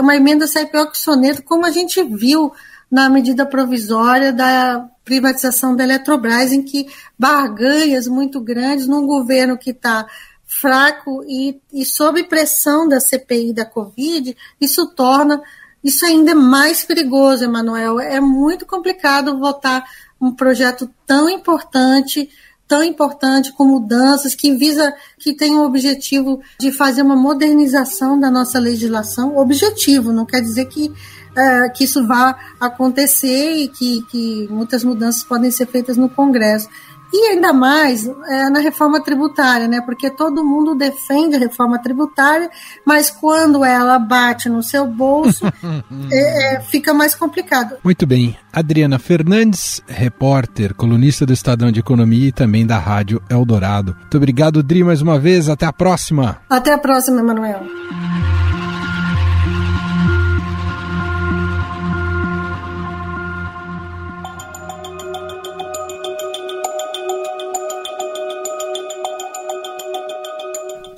uma 0.00 0.16
emenda 0.16 0.46
sair 0.46 0.66
pior 0.66 0.86
que 0.86 0.96
o 0.96 1.00
soneto, 1.00 1.42
como 1.42 1.66
a 1.66 1.70
gente 1.70 2.02
viu 2.02 2.52
na 2.90 3.08
medida 3.08 3.44
provisória 3.44 4.32
da 4.32 4.88
privatização 5.04 5.74
da 5.74 5.84
Eletrobras, 5.84 6.52
em 6.52 6.62
que 6.62 6.86
barganhas 7.18 8.06
muito 8.06 8.40
grandes 8.40 8.86
num 8.86 9.06
governo 9.06 9.58
que 9.58 9.70
está 9.70 10.06
fraco 10.44 11.24
e, 11.26 11.60
e 11.72 11.84
sob 11.84 12.22
pressão 12.24 12.88
da 12.88 13.00
CPI 13.00 13.52
da 13.52 13.64
Covid, 13.64 14.36
isso 14.60 14.86
torna 14.94 15.42
isso 15.86 16.04
ainda 16.04 16.34
mais 16.34 16.84
perigoso, 16.84 17.44
Emanuel. 17.44 18.00
É 18.00 18.20
muito 18.20 18.66
complicado 18.66 19.38
votar 19.38 19.84
um 20.20 20.32
projeto 20.32 20.88
tão 21.06 21.28
importante, 21.28 22.28
tão 22.66 22.82
importante 22.82 23.52
com 23.52 23.64
mudanças 23.64 24.34
que 24.34 24.54
visa, 24.54 24.94
que 25.18 25.34
tem 25.34 25.56
o 25.56 25.64
objetivo 25.64 26.40
de 26.58 26.72
fazer 26.72 27.02
uma 27.02 27.16
modernização 27.16 28.18
da 28.18 28.30
nossa 28.30 28.58
legislação. 28.58 29.36
Objetivo, 29.36 30.12
não 30.12 30.26
quer 30.26 30.40
dizer 30.40 30.66
que 30.66 30.92
é, 31.36 31.68
que 31.68 31.84
isso 31.84 32.06
vá 32.06 32.34
acontecer 32.58 33.52
e 33.56 33.68
que, 33.68 34.02
que 34.10 34.48
muitas 34.50 34.82
mudanças 34.82 35.22
podem 35.22 35.50
ser 35.50 35.66
feitas 35.66 35.96
no 35.96 36.08
Congresso. 36.08 36.66
E 37.12 37.28
ainda 37.28 37.52
mais 37.52 38.06
é, 38.06 38.50
na 38.50 38.60
reforma 38.60 39.00
tributária, 39.00 39.68
né? 39.68 39.80
Porque 39.80 40.10
todo 40.10 40.44
mundo 40.44 40.74
defende 40.74 41.36
a 41.36 41.38
reforma 41.38 41.78
tributária, 41.78 42.50
mas 42.84 43.10
quando 43.10 43.64
ela 43.64 43.98
bate 43.98 44.48
no 44.48 44.62
seu 44.62 44.86
bolso, 44.86 45.46
é, 46.10 46.56
é, 46.56 46.60
fica 46.60 46.92
mais 46.92 47.14
complicado. 47.14 47.76
Muito 47.82 48.06
bem. 48.06 48.36
Adriana 48.52 48.98
Fernandes, 48.98 49.82
repórter, 49.86 50.74
colunista 50.74 51.26
do 51.26 51.32
Estadão 51.32 51.70
de 51.70 51.80
Economia 51.80 52.28
e 52.28 52.32
também 52.32 52.66
da 52.66 52.78
Rádio 52.78 53.22
Eldorado. 53.28 53.94
Muito 53.98 54.16
obrigado, 54.16 54.62
Dri, 54.62 54.82
mais 54.82 55.02
uma 55.02 55.18
vez. 55.18 55.48
Até 55.48 55.66
a 55.66 55.72
próxima. 55.72 56.38
Até 56.48 56.72
a 56.72 56.78
próxima, 56.78 57.20
Emanuel. 57.20 57.62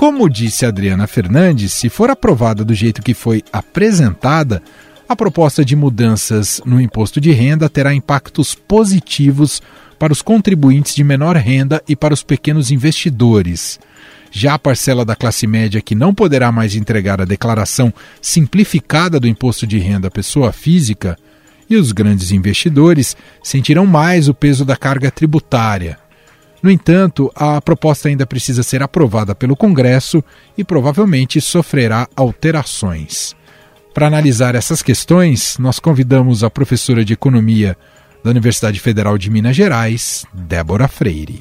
Como 0.08 0.26
disse 0.26 0.64
Adriana 0.64 1.06
Fernandes, 1.06 1.74
se 1.74 1.90
for 1.90 2.08
aprovada 2.08 2.64
do 2.64 2.74
jeito 2.74 3.02
que 3.02 3.12
foi 3.12 3.44
apresentada, 3.52 4.62
a 5.06 5.14
proposta 5.14 5.62
de 5.62 5.76
mudanças 5.76 6.62
no 6.64 6.80
imposto 6.80 7.20
de 7.20 7.30
renda 7.30 7.68
terá 7.68 7.92
impactos 7.92 8.54
positivos 8.54 9.60
para 9.98 10.10
os 10.10 10.22
contribuintes 10.22 10.94
de 10.94 11.04
menor 11.04 11.36
renda 11.36 11.82
e 11.86 11.94
para 11.94 12.14
os 12.14 12.22
pequenos 12.22 12.70
investidores. 12.70 13.78
Já 14.30 14.54
a 14.54 14.58
parcela 14.58 15.04
da 15.04 15.14
classe 15.14 15.46
média 15.46 15.82
que 15.82 15.94
não 15.94 16.14
poderá 16.14 16.50
mais 16.50 16.74
entregar 16.74 17.20
a 17.20 17.26
declaração 17.26 17.92
simplificada 18.22 19.20
do 19.20 19.28
imposto 19.28 19.66
de 19.66 19.76
renda 19.76 20.08
à 20.08 20.10
pessoa 20.10 20.52
física 20.52 21.18
e 21.68 21.76
os 21.76 21.92
grandes 21.92 22.32
investidores 22.32 23.14
sentirão 23.42 23.84
mais 23.84 24.26
o 24.26 24.32
peso 24.32 24.64
da 24.64 24.74
carga 24.74 25.10
tributária. 25.10 25.98
No 26.62 26.70
entanto, 26.70 27.30
a 27.34 27.60
proposta 27.60 28.08
ainda 28.08 28.26
precisa 28.26 28.62
ser 28.62 28.82
aprovada 28.82 29.34
pelo 29.34 29.56
Congresso 29.56 30.22
e 30.56 30.64
provavelmente 30.64 31.40
sofrerá 31.40 32.08
alterações. 32.16 33.36
Para 33.94 34.06
analisar 34.06 34.54
essas 34.54 34.82
questões, 34.82 35.56
nós 35.58 35.78
convidamos 35.78 36.44
a 36.44 36.50
professora 36.50 37.04
de 37.04 37.12
Economia 37.12 37.76
da 38.22 38.30
Universidade 38.30 38.80
Federal 38.80 39.16
de 39.16 39.30
Minas 39.30 39.56
Gerais, 39.56 40.24
Débora 40.32 40.88
Freire. 40.88 41.40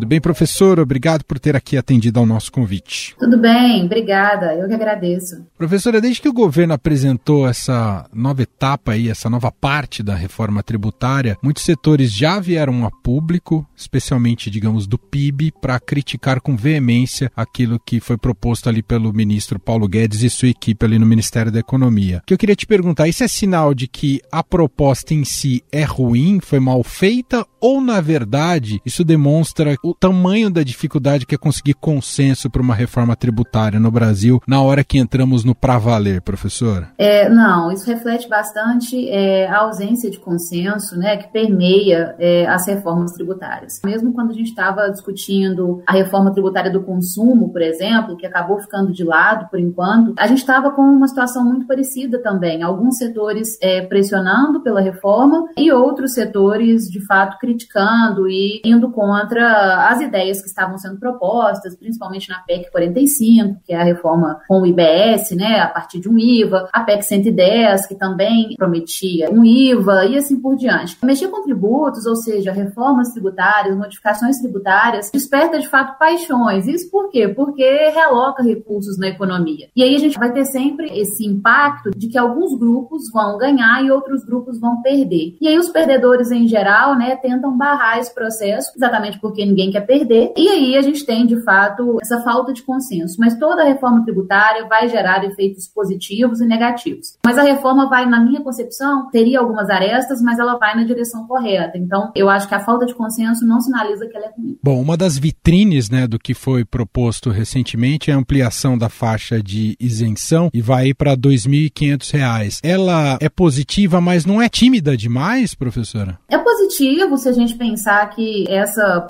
Tudo 0.00 0.08
bem, 0.08 0.18
professor? 0.18 0.80
Obrigado 0.80 1.26
por 1.26 1.38
ter 1.38 1.54
aqui 1.54 1.76
atendido 1.76 2.18
ao 2.18 2.24
nosso 2.24 2.50
convite. 2.50 3.14
Tudo 3.18 3.36
bem, 3.36 3.84
obrigada. 3.84 4.54
Eu 4.54 4.66
que 4.66 4.72
agradeço. 4.72 5.44
Professora, 5.58 6.00
desde 6.00 6.22
que 6.22 6.28
o 6.28 6.32
governo 6.32 6.72
apresentou 6.72 7.46
essa 7.46 8.08
nova 8.10 8.40
etapa 8.40 8.92
aí, 8.92 9.10
essa 9.10 9.28
nova 9.28 9.52
parte 9.52 10.02
da 10.02 10.14
reforma 10.14 10.62
tributária, 10.62 11.36
muitos 11.42 11.64
setores 11.64 12.10
já 12.10 12.40
vieram 12.40 12.86
a 12.86 12.90
público, 12.90 13.68
especialmente, 13.76 14.48
digamos, 14.48 14.86
do 14.86 14.96
PIB, 14.96 15.52
para 15.60 15.78
criticar 15.78 16.40
com 16.40 16.56
veemência 16.56 17.30
aquilo 17.36 17.78
que 17.78 18.00
foi 18.00 18.16
proposto 18.16 18.70
ali 18.70 18.82
pelo 18.82 19.12
ministro 19.12 19.58
Paulo 19.58 19.86
Guedes 19.86 20.22
e 20.22 20.30
sua 20.30 20.48
equipe 20.48 20.82
ali 20.82 20.98
no 20.98 21.04
Ministério 21.04 21.52
da 21.52 21.60
Economia. 21.60 22.22
Que 22.24 22.32
eu 22.32 22.38
queria 22.38 22.56
te 22.56 22.66
perguntar, 22.66 23.06
isso 23.06 23.22
é 23.22 23.28
sinal 23.28 23.74
de 23.74 23.86
que 23.86 24.22
a 24.32 24.42
proposta 24.42 25.12
em 25.12 25.24
si 25.24 25.62
é 25.70 25.84
ruim, 25.84 26.40
foi 26.40 26.58
mal 26.58 26.82
feita 26.82 27.44
ou 27.60 27.82
na 27.82 28.00
verdade 28.00 28.80
isso 28.86 29.04
demonstra 29.04 29.76
o 29.84 29.89
tamanho 29.94 30.50
da 30.50 30.62
dificuldade 30.62 31.26
que 31.26 31.34
é 31.34 31.38
conseguir 31.38 31.74
consenso 31.74 32.50
para 32.50 32.62
uma 32.62 32.74
reforma 32.74 33.16
tributária 33.16 33.80
no 33.80 33.90
Brasil 33.90 34.40
na 34.46 34.60
hora 34.62 34.84
que 34.84 34.98
entramos 34.98 35.44
no 35.44 35.54
pra 35.54 35.78
valer, 35.78 36.20
professor? 36.22 36.88
É, 36.98 37.28
não, 37.28 37.70
isso 37.70 37.86
reflete 37.86 38.28
bastante 38.28 39.08
é, 39.08 39.48
a 39.48 39.58
ausência 39.58 40.10
de 40.10 40.18
consenso 40.18 40.96
né, 40.96 41.16
que 41.16 41.32
permeia 41.32 42.14
é, 42.18 42.46
as 42.46 42.66
reformas 42.66 43.12
tributárias. 43.12 43.80
Mesmo 43.84 44.12
quando 44.12 44.30
a 44.30 44.34
gente 44.34 44.48
estava 44.50 44.88
discutindo 44.90 45.82
a 45.86 45.92
reforma 45.92 46.32
tributária 46.32 46.70
do 46.70 46.82
consumo, 46.82 47.50
por 47.50 47.62
exemplo, 47.62 48.16
que 48.16 48.26
acabou 48.26 48.58
ficando 48.60 48.92
de 48.92 49.04
lado 49.04 49.48
por 49.50 49.58
enquanto, 49.58 50.14
a 50.18 50.26
gente 50.26 50.38
estava 50.38 50.70
com 50.70 50.82
uma 50.82 51.08
situação 51.08 51.44
muito 51.44 51.66
parecida 51.66 52.22
também. 52.22 52.62
Alguns 52.62 52.96
setores 52.96 53.58
é, 53.60 53.82
pressionando 53.82 54.60
pela 54.60 54.80
reforma 54.80 55.46
e 55.56 55.72
outros 55.72 56.14
setores, 56.14 56.90
de 56.90 57.04
fato, 57.06 57.38
criticando 57.38 58.28
e 58.28 58.60
indo 58.64 58.90
contra 58.90 59.79
as 59.88 60.00
ideias 60.00 60.40
que 60.40 60.48
estavam 60.48 60.78
sendo 60.78 60.98
propostas, 60.98 61.76
principalmente 61.76 62.28
na 62.28 62.40
PEC 62.40 62.70
45, 62.70 63.60
que 63.64 63.72
é 63.72 63.80
a 63.80 63.84
reforma 63.84 64.40
com 64.46 64.62
o 64.62 64.66
IBS, 64.66 65.30
né, 65.32 65.60
a 65.60 65.68
partir 65.68 66.00
de 66.00 66.08
um 66.08 66.18
IVA, 66.18 66.68
a 66.72 66.80
PEC 66.82 67.02
110, 67.02 67.86
que 67.86 67.94
também 67.94 68.54
prometia 68.56 69.30
um 69.30 69.44
IVA 69.44 70.06
e 70.06 70.16
assim 70.16 70.40
por 70.40 70.56
diante. 70.56 70.96
Mexer 71.02 71.28
com 71.28 71.42
tributos, 71.42 72.06
ou 72.06 72.16
seja, 72.16 72.52
reformas 72.52 73.12
tributárias, 73.12 73.76
modificações 73.76 74.38
tributárias, 74.38 75.10
desperta 75.12 75.58
de 75.58 75.68
fato 75.68 75.98
paixões. 75.98 76.66
Isso 76.66 76.90
por 76.90 77.10
quê? 77.10 77.28
Porque 77.28 77.64
realoca 77.90 78.42
recursos 78.42 78.98
na 78.98 79.08
economia. 79.08 79.68
E 79.74 79.82
aí 79.82 79.94
a 79.94 79.98
gente 79.98 80.18
vai 80.18 80.32
ter 80.32 80.44
sempre 80.44 80.86
esse 80.98 81.26
impacto 81.26 81.90
de 81.96 82.08
que 82.08 82.18
alguns 82.18 82.58
grupos 82.58 83.10
vão 83.12 83.38
ganhar 83.38 83.84
e 83.84 83.90
outros 83.90 84.24
grupos 84.24 84.60
vão 84.60 84.82
perder. 84.82 85.36
E 85.40 85.48
aí 85.48 85.58
os 85.58 85.68
perdedores 85.68 86.30
em 86.30 86.46
geral, 86.46 86.96
né, 86.96 87.16
tentam 87.16 87.56
barrar 87.56 87.98
esse 87.98 88.14
processo, 88.14 88.72
exatamente 88.76 89.18
porque 89.20 89.44
ninguém 89.44 89.69
quer 89.70 89.82
perder. 89.82 90.32
E 90.36 90.48
aí 90.48 90.76
a 90.76 90.82
gente 90.82 91.04
tem, 91.04 91.26
de 91.26 91.42
fato, 91.42 91.98
essa 92.00 92.20
falta 92.22 92.52
de 92.52 92.62
consenso. 92.62 93.16
Mas 93.18 93.38
toda 93.38 93.64
reforma 93.64 94.04
tributária 94.04 94.66
vai 94.66 94.88
gerar 94.88 95.24
efeitos 95.24 95.68
positivos 95.68 96.40
e 96.40 96.46
negativos. 96.46 97.18
Mas 97.24 97.38
a 97.38 97.42
reforma 97.42 97.88
vai, 97.88 98.06
na 98.06 98.20
minha 98.20 98.40
concepção, 98.40 99.08
teria 99.10 99.40
algumas 99.40 99.68
arestas, 99.70 100.20
mas 100.22 100.38
ela 100.38 100.56
vai 100.58 100.76
na 100.76 100.84
direção 100.84 101.26
correta. 101.26 101.76
Então, 101.78 102.10
eu 102.14 102.28
acho 102.28 102.48
que 102.48 102.54
a 102.54 102.60
falta 102.60 102.86
de 102.86 102.94
consenso 102.94 103.46
não 103.46 103.60
sinaliza 103.60 104.06
que 104.06 104.16
ela 104.16 104.26
é 104.26 104.32
ruim. 104.36 104.58
Bom, 104.62 104.80
uma 104.80 104.96
das 104.96 105.18
vitrines 105.18 105.90
né, 105.90 106.06
do 106.06 106.18
que 106.18 106.34
foi 106.34 106.64
proposto 106.64 107.30
recentemente 107.30 108.10
é 108.10 108.14
a 108.14 108.16
ampliação 108.16 108.76
da 108.76 108.88
faixa 108.88 109.42
de 109.42 109.76
isenção 109.78 110.50
e 110.52 110.60
vai 110.60 110.92
para 110.94 111.12
R$ 111.12 111.16
2.500. 111.16 112.60
Ela 112.62 113.18
é 113.20 113.28
positiva, 113.28 114.00
mas 114.00 114.24
não 114.24 114.40
é 114.40 114.48
tímida 114.48 114.96
demais, 114.96 115.54
professora? 115.54 116.18
É 116.28 116.38
positivo 116.38 117.16
se 117.16 117.28
a 117.28 117.32
gente 117.32 117.54
pensar 117.54 118.08
que 118.10 118.44
essa 118.48 119.00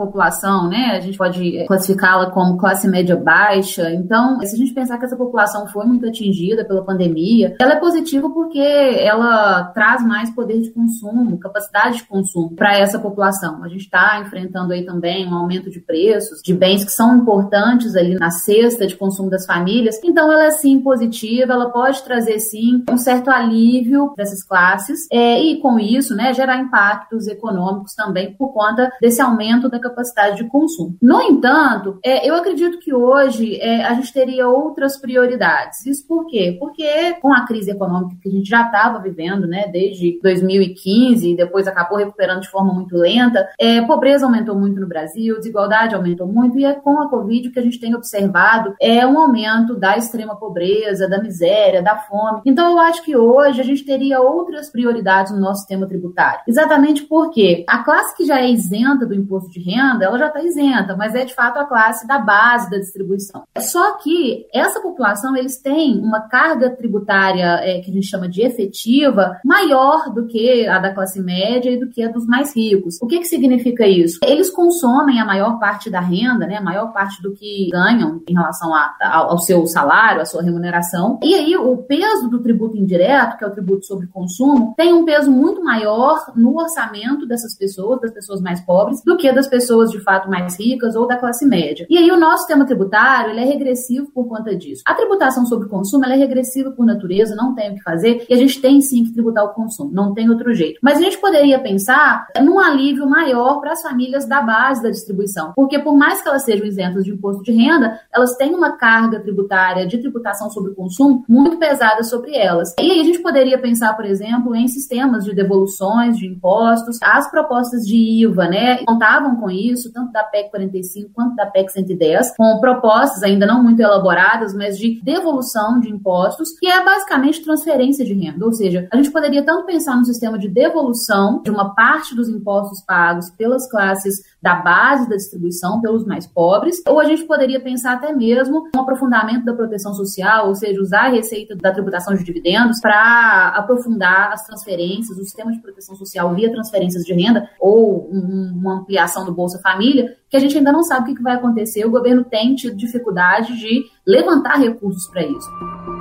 população, 0.41 0.69
né, 0.69 0.97
a 0.97 1.01
gente 1.01 1.19
pode 1.19 1.65
classificá-la 1.67 2.31
como 2.31 2.57
classe 2.57 2.89
média 2.89 3.17
baixa. 3.17 3.93
Então, 3.93 4.41
se 4.41 4.55
a 4.55 4.59
gente 4.59 4.73
pensar 4.73 4.99
que 4.99 5.05
essa 5.05 5.17
população 5.17 5.67
foi 5.69 5.85
muito 5.85 6.07
atingida 6.07 6.65
pela 6.65 6.85
pandemia, 6.85 7.55
ela 7.61 7.75
é 7.75 7.81
positiva 7.81 8.31
porque 8.31 8.59
ela 8.59 9.65
traz 9.75 10.05
mais 10.05 10.31
poder 10.31 10.61
de 10.61 10.71
consumo, 10.71 11.39
capacidade 11.39 11.99
de 11.99 12.05
consumo 12.05 12.55
para 12.55 12.77
essa 12.77 12.99
população. 12.99 13.63
A 13.63 13.69
gente 13.69 13.83
está 13.83 14.21
enfrentando 14.21 14.73
aí 14.73 14.85
também 14.85 15.27
um 15.29 15.35
aumento 15.35 15.71
de 15.71 15.81
preços 15.81 16.41
de 16.43 16.55
bens 16.55 16.85
que 16.85 16.91
são 16.91 17.17
importantes 17.17 17.95
ali 17.95 18.15
na 18.15 18.31
cesta 18.31 18.87
de 18.87 18.97
consumo 18.97 19.31
das 19.31 19.47
famílias. 19.47 20.01
Então, 20.05 20.33
ela 20.33 20.47
é 20.47 20.51
sim 20.51 20.81
positiva, 20.81 21.53
ela 21.53 21.71
pode 21.71 22.03
trazer 22.03 22.39
sim 22.39 22.85
um 22.91 22.97
certo 22.97 23.31
alívio 23.31 24.13
dessas 24.17 24.43
classes 24.43 25.07
é, 25.13 25.41
e 25.41 25.61
com 25.61 25.79
isso, 25.79 26.15
né, 26.15 26.33
gerar 26.33 26.57
impactos 26.59 27.27
econômicos 27.27 27.95
também 27.95 28.35
por 28.35 28.53
conta 28.53 28.91
desse 29.01 29.21
aumento 29.21 29.69
da 29.69 29.79
capacidade 29.79 30.30
de 30.35 30.45
consumo. 30.45 30.97
No 31.01 31.21
entanto, 31.21 31.99
é, 32.05 32.29
eu 32.29 32.35
acredito 32.35 32.79
que 32.79 32.95
hoje 32.95 33.57
é, 33.61 33.85
a 33.85 33.95
gente 33.95 34.13
teria 34.13 34.49
outras 34.49 34.97
prioridades. 34.97 35.85
Isso 35.87 36.07
por 36.07 36.27
quê? 36.27 36.57
Porque 36.59 37.15
com 37.21 37.33
a 37.33 37.47
crise 37.47 37.71
econômica 37.71 38.17
que 38.23 38.29
a 38.29 38.33
gente 38.33 38.49
já 38.49 38.63
estava 38.63 38.99
vivendo, 38.99 39.47
né, 39.47 39.69
desde 39.73 40.19
2015 40.23 41.31
e 41.31 41.37
depois 41.37 41.67
acabou 41.67 41.99
recuperando 41.99 42.41
de 42.41 42.51
forma 42.51 42.73
muito 42.73 42.97
lenta, 42.97 43.49
é, 43.59 43.81
pobreza 43.83 44.27
aumentou 44.27 44.55
muito 44.55 44.81
no 44.81 44.87
Brasil, 44.87 45.37
desigualdade 45.37 45.95
aumentou 45.95 46.27
muito 46.27 46.59
e 46.59 46.65
é 46.65 46.73
com 46.73 47.01
a 47.01 47.09
Covid 47.09 47.51
que 47.51 47.59
a 47.59 47.63
gente 47.63 47.81
tem 47.81 47.95
observado 47.95 48.75
é 48.81 49.07
um 49.07 49.19
aumento 49.19 49.77
da 49.77 49.97
extrema 49.97 50.37
pobreza, 50.37 51.09
da 51.09 51.21
miséria, 51.21 51.83
da 51.83 51.97
fome. 51.97 52.41
Então 52.45 52.71
eu 52.73 52.79
acho 52.79 53.03
que 53.05 53.17
hoje 53.17 53.61
a 53.61 53.65
gente 53.65 53.85
teria 53.85 54.21
outras 54.21 54.71
prioridades 54.71 55.33
no 55.33 55.41
nosso 55.41 55.61
sistema 55.61 55.87
tributário. 55.87 56.41
Exatamente 56.47 57.05
porque 57.05 57.65
a 57.69 57.79
classe 57.79 58.17
que 58.17 58.25
já 58.25 58.41
é 58.41 58.51
isenta 58.51 59.07
do 59.07 59.15
imposto 59.15 59.51
de 59.51 59.61
renda, 59.61 60.05
ela 60.05 60.19
já 60.21 60.29
está 60.29 60.43
isenta, 60.43 60.97
mas 60.97 61.15
é 61.15 61.25
de 61.25 61.35
fato 61.35 61.59
a 61.59 61.65
classe 61.65 62.07
da 62.07 62.19
base 62.19 62.71
da 62.71 62.79
distribuição. 62.79 63.43
Só 63.59 63.99
que 63.99 64.47
essa 64.53 64.81
população, 64.81 65.37
eles 65.37 65.61
têm 65.61 65.99
uma 65.99 66.21
carga 66.29 66.71
tributária 66.71 67.61
é, 67.63 67.81
que 67.81 67.91
a 67.91 67.95
gente 67.95 68.07
chama 68.07 68.29
de 68.29 68.43
efetiva 68.43 69.39
maior 69.45 70.13
do 70.13 70.27
que 70.27 70.67
a 70.67 70.79
da 70.79 70.95
classe 70.95 71.21
média 71.21 71.71
e 71.71 71.79
do 71.79 71.89
que 71.89 72.03
a 72.03 72.09
dos 72.09 72.27
mais 72.27 72.55
ricos. 72.55 72.99
O 73.01 73.07
que, 73.07 73.19
que 73.19 73.25
significa 73.25 73.87
isso? 73.87 74.21
Eles 74.25 74.51
consomem 74.51 75.21
a 75.21 75.25
maior 75.25 75.59
parte 75.59 75.91
da 75.91 76.01
renda, 76.01 76.47
né, 76.47 76.57
a 76.57 76.63
maior 76.63 76.93
parte 76.93 77.23
do 77.23 77.33
que 77.33 77.69
ganham 77.71 78.23
em 78.29 78.35
relação 78.35 78.75
a, 78.75 78.95
ao 79.01 79.39
seu 79.39 79.67
salário, 79.67 80.21
à 80.21 80.25
sua 80.25 80.43
remuneração. 80.43 81.19
E 81.23 81.35
aí 81.35 81.57
o 81.57 81.77
peso 81.79 82.29
do 82.29 82.43
tributo 82.43 82.77
indireto, 82.77 83.37
que 83.37 83.45
é 83.45 83.47
o 83.47 83.53
tributo 83.53 83.87
sobre 83.87 84.07
consumo, 84.07 84.75
tem 84.77 84.93
um 84.93 85.05
peso 85.05 85.31
muito 85.31 85.63
maior 85.63 86.33
no 86.37 86.57
orçamento 86.59 87.27
dessas 87.27 87.57
pessoas, 87.57 88.01
das 88.01 88.13
pessoas 88.13 88.41
mais 88.41 88.61
pobres, 88.61 89.03
do 89.05 89.17
que 89.17 89.33
das 89.33 89.49
pessoas 89.49 89.91
de 89.91 90.01
fato 90.01 90.10
mais 90.29 90.59
ricas 90.59 90.97
ou 90.97 91.07
da 91.07 91.17
classe 91.17 91.47
média. 91.47 91.87
E 91.89 91.99
aí 91.99 92.11
o 92.11 92.19
nosso 92.19 92.39
sistema 92.39 92.65
tributário 92.65 93.31
ele 93.31 93.41
é 93.41 93.45
regressivo 93.45 94.11
por 94.13 94.27
conta 94.27 94.55
disso. 94.57 94.83
A 94.87 94.95
tributação 94.95 95.47
sobre 95.47 95.69
consumo 95.69 96.05
é 96.07 96.17
regressiva 96.17 96.71
por 96.71 96.85
natureza, 96.85 97.35
não 97.35 97.55
tem 97.55 97.73
o 97.73 97.75
que 97.75 97.83
fazer, 97.83 98.27
e 98.29 98.35
a 98.35 98.37
gente 98.37 98.61
tem 98.61 98.81
sim 98.81 99.05
que 99.05 99.13
tributar 99.13 99.45
o 99.45 99.55
consumo, 99.55 99.91
não 99.93 100.13
tem 100.15 100.29
outro 100.29 100.53
jeito. 100.55 100.79
Mas 100.83 100.99
a 100.99 101.03
gente 101.03 101.19
poderia 101.19 101.59
pensar 101.59 102.27
num 102.43 102.59
alívio 102.59 103.09
maior 103.09 103.61
para 103.61 103.73
as 103.73 103.83
famílias 103.83 104.27
da 104.27 104.41
base 104.43 104.83
da 104.83 104.91
distribuição, 104.91 105.53
porque 105.55 105.79
por 105.79 105.97
mais 105.97 106.21
que 106.21 106.29
elas 106.29 106.43
sejam 106.43 106.67
isentas 106.67 107.05
de 107.05 107.13
imposto 107.13 107.43
de 107.43 107.53
renda, 107.53 108.01
elas 108.13 108.37
têm 108.37 108.55
uma 108.55 108.73
carga 108.73 109.21
tributária 109.21 109.87
de 109.87 109.99
tributação 109.99 110.51
sobre 110.51 110.73
o 110.73 110.75
consumo 110.75 111.25
muito 111.29 111.59
pesada 111.59 112.03
sobre 112.03 112.37
elas. 112.37 112.75
E 112.79 112.91
aí 112.91 113.01
a 113.01 113.05
gente 113.05 113.21
poderia 113.21 113.59
pensar, 113.59 113.95
por 113.95 114.05
exemplo, 114.05 114.55
em 114.55 114.69
sistemas 114.69 115.25
de 115.25 115.35
devoluções 115.35 116.17
de 116.17 116.27
impostos, 116.27 116.99
as 117.03 117.31
propostas 117.31 117.83
de 117.83 117.97
IVA, 118.25 118.49
né, 118.49 118.85
contavam 118.85 119.37
com 119.37 119.51
isso, 119.51 119.93
tanto 120.01 120.13
da 120.13 120.25
PEC 120.25 120.51
45 120.51 121.11
quanto 121.15 121.37
da 121.37 121.47
PEC 121.47 121.73
110, 121.73 122.37
com 122.37 122.61
propostas 122.61 123.23
ainda 123.23 123.47
não 123.47 123.63
muito 123.63 123.81
elaboradas, 123.81 124.55
mas 124.55 124.79
de 124.79 125.01
devolução 125.03 125.79
de 125.81 125.91
impostos, 125.91 126.59
que 126.59 126.67
é 126.67 126.85
basicamente 126.85 127.43
transferência 127.43 128.05
de 128.05 128.15
renda. 128.15 128.45
Ou 128.45 128.53
seja, 128.53 128.89
a 128.91 128.97
gente 128.97 129.11
poderia 129.11 129.45
tanto 129.45 129.67
pensar 129.67 129.97
no 129.97 130.05
sistema 130.05 130.39
de 130.39 130.49
devolução 130.49 131.43
de 131.43 131.51
uma 131.51 131.75
parte 131.75 132.15
dos 132.15 132.29
impostos 132.29 132.83
pagos 132.83 133.31
pelas 133.31 133.69
classes 133.71 134.23
da 134.43 134.55
base 134.55 135.09
da 135.09 135.17
distribuição, 135.17 135.81
pelos 135.81 136.07
mais 136.07 136.27
pobres, 136.27 136.83
ou 136.87 136.99
a 136.99 137.05
gente 137.05 137.25
poderia 137.25 137.61
pensar 137.61 137.95
até 137.95 138.13
mesmo 138.13 138.69
um 138.75 138.81
aprofundamento 138.81 139.45
da 139.45 139.53
proteção 139.53 139.93
social, 139.93 140.49
ou 140.49 140.55
seja, 140.55 140.81
usar 140.81 141.07
a 141.07 141.11
receita 141.11 141.55
da 141.57 141.73
tributação 141.73 142.15
de 142.15 142.25
dividendos 142.25 142.81
para 142.81 143.49
aprofundar 143.57 144.33
as 144.33 144.47
transferências, 144.47 145.19
o 145.19 145.25
sistema 145.25 145.53
de 145.53 145.61
proteção 145.61 145.95
social 145.95 146.35
via 146.35 146.51
transferências 146.51 147.05
de 147.05 147.13
renda 147.13 147.49
ou 147.61 148.09
uma 148.11 148.81
ampliação 148.81 149.25
do 149.25 149.35
Bolsa 149.35 149.61
Família, 149.61 150.17
que 150.29 150.37
a 150.37 150.41
gente 150.41 150.57
ainda 150.57 150.73
não 150.73 150.83
sabe 150.83 151.13
o 151.13 151.15
que 151.15 151.23
vai 151.23 151.35
acontecer. 151.35 151.85
O 151.85 151.91
governo 151.91 152.25
tem 152.25 152.55
tido 152.55 152.77
dificuldade 152.77 153.59
de 153.59 153.85
levantar 154.07 154.59
recursos 154.59 155.07
para 155.09 155.23
isso. 155.23 156.00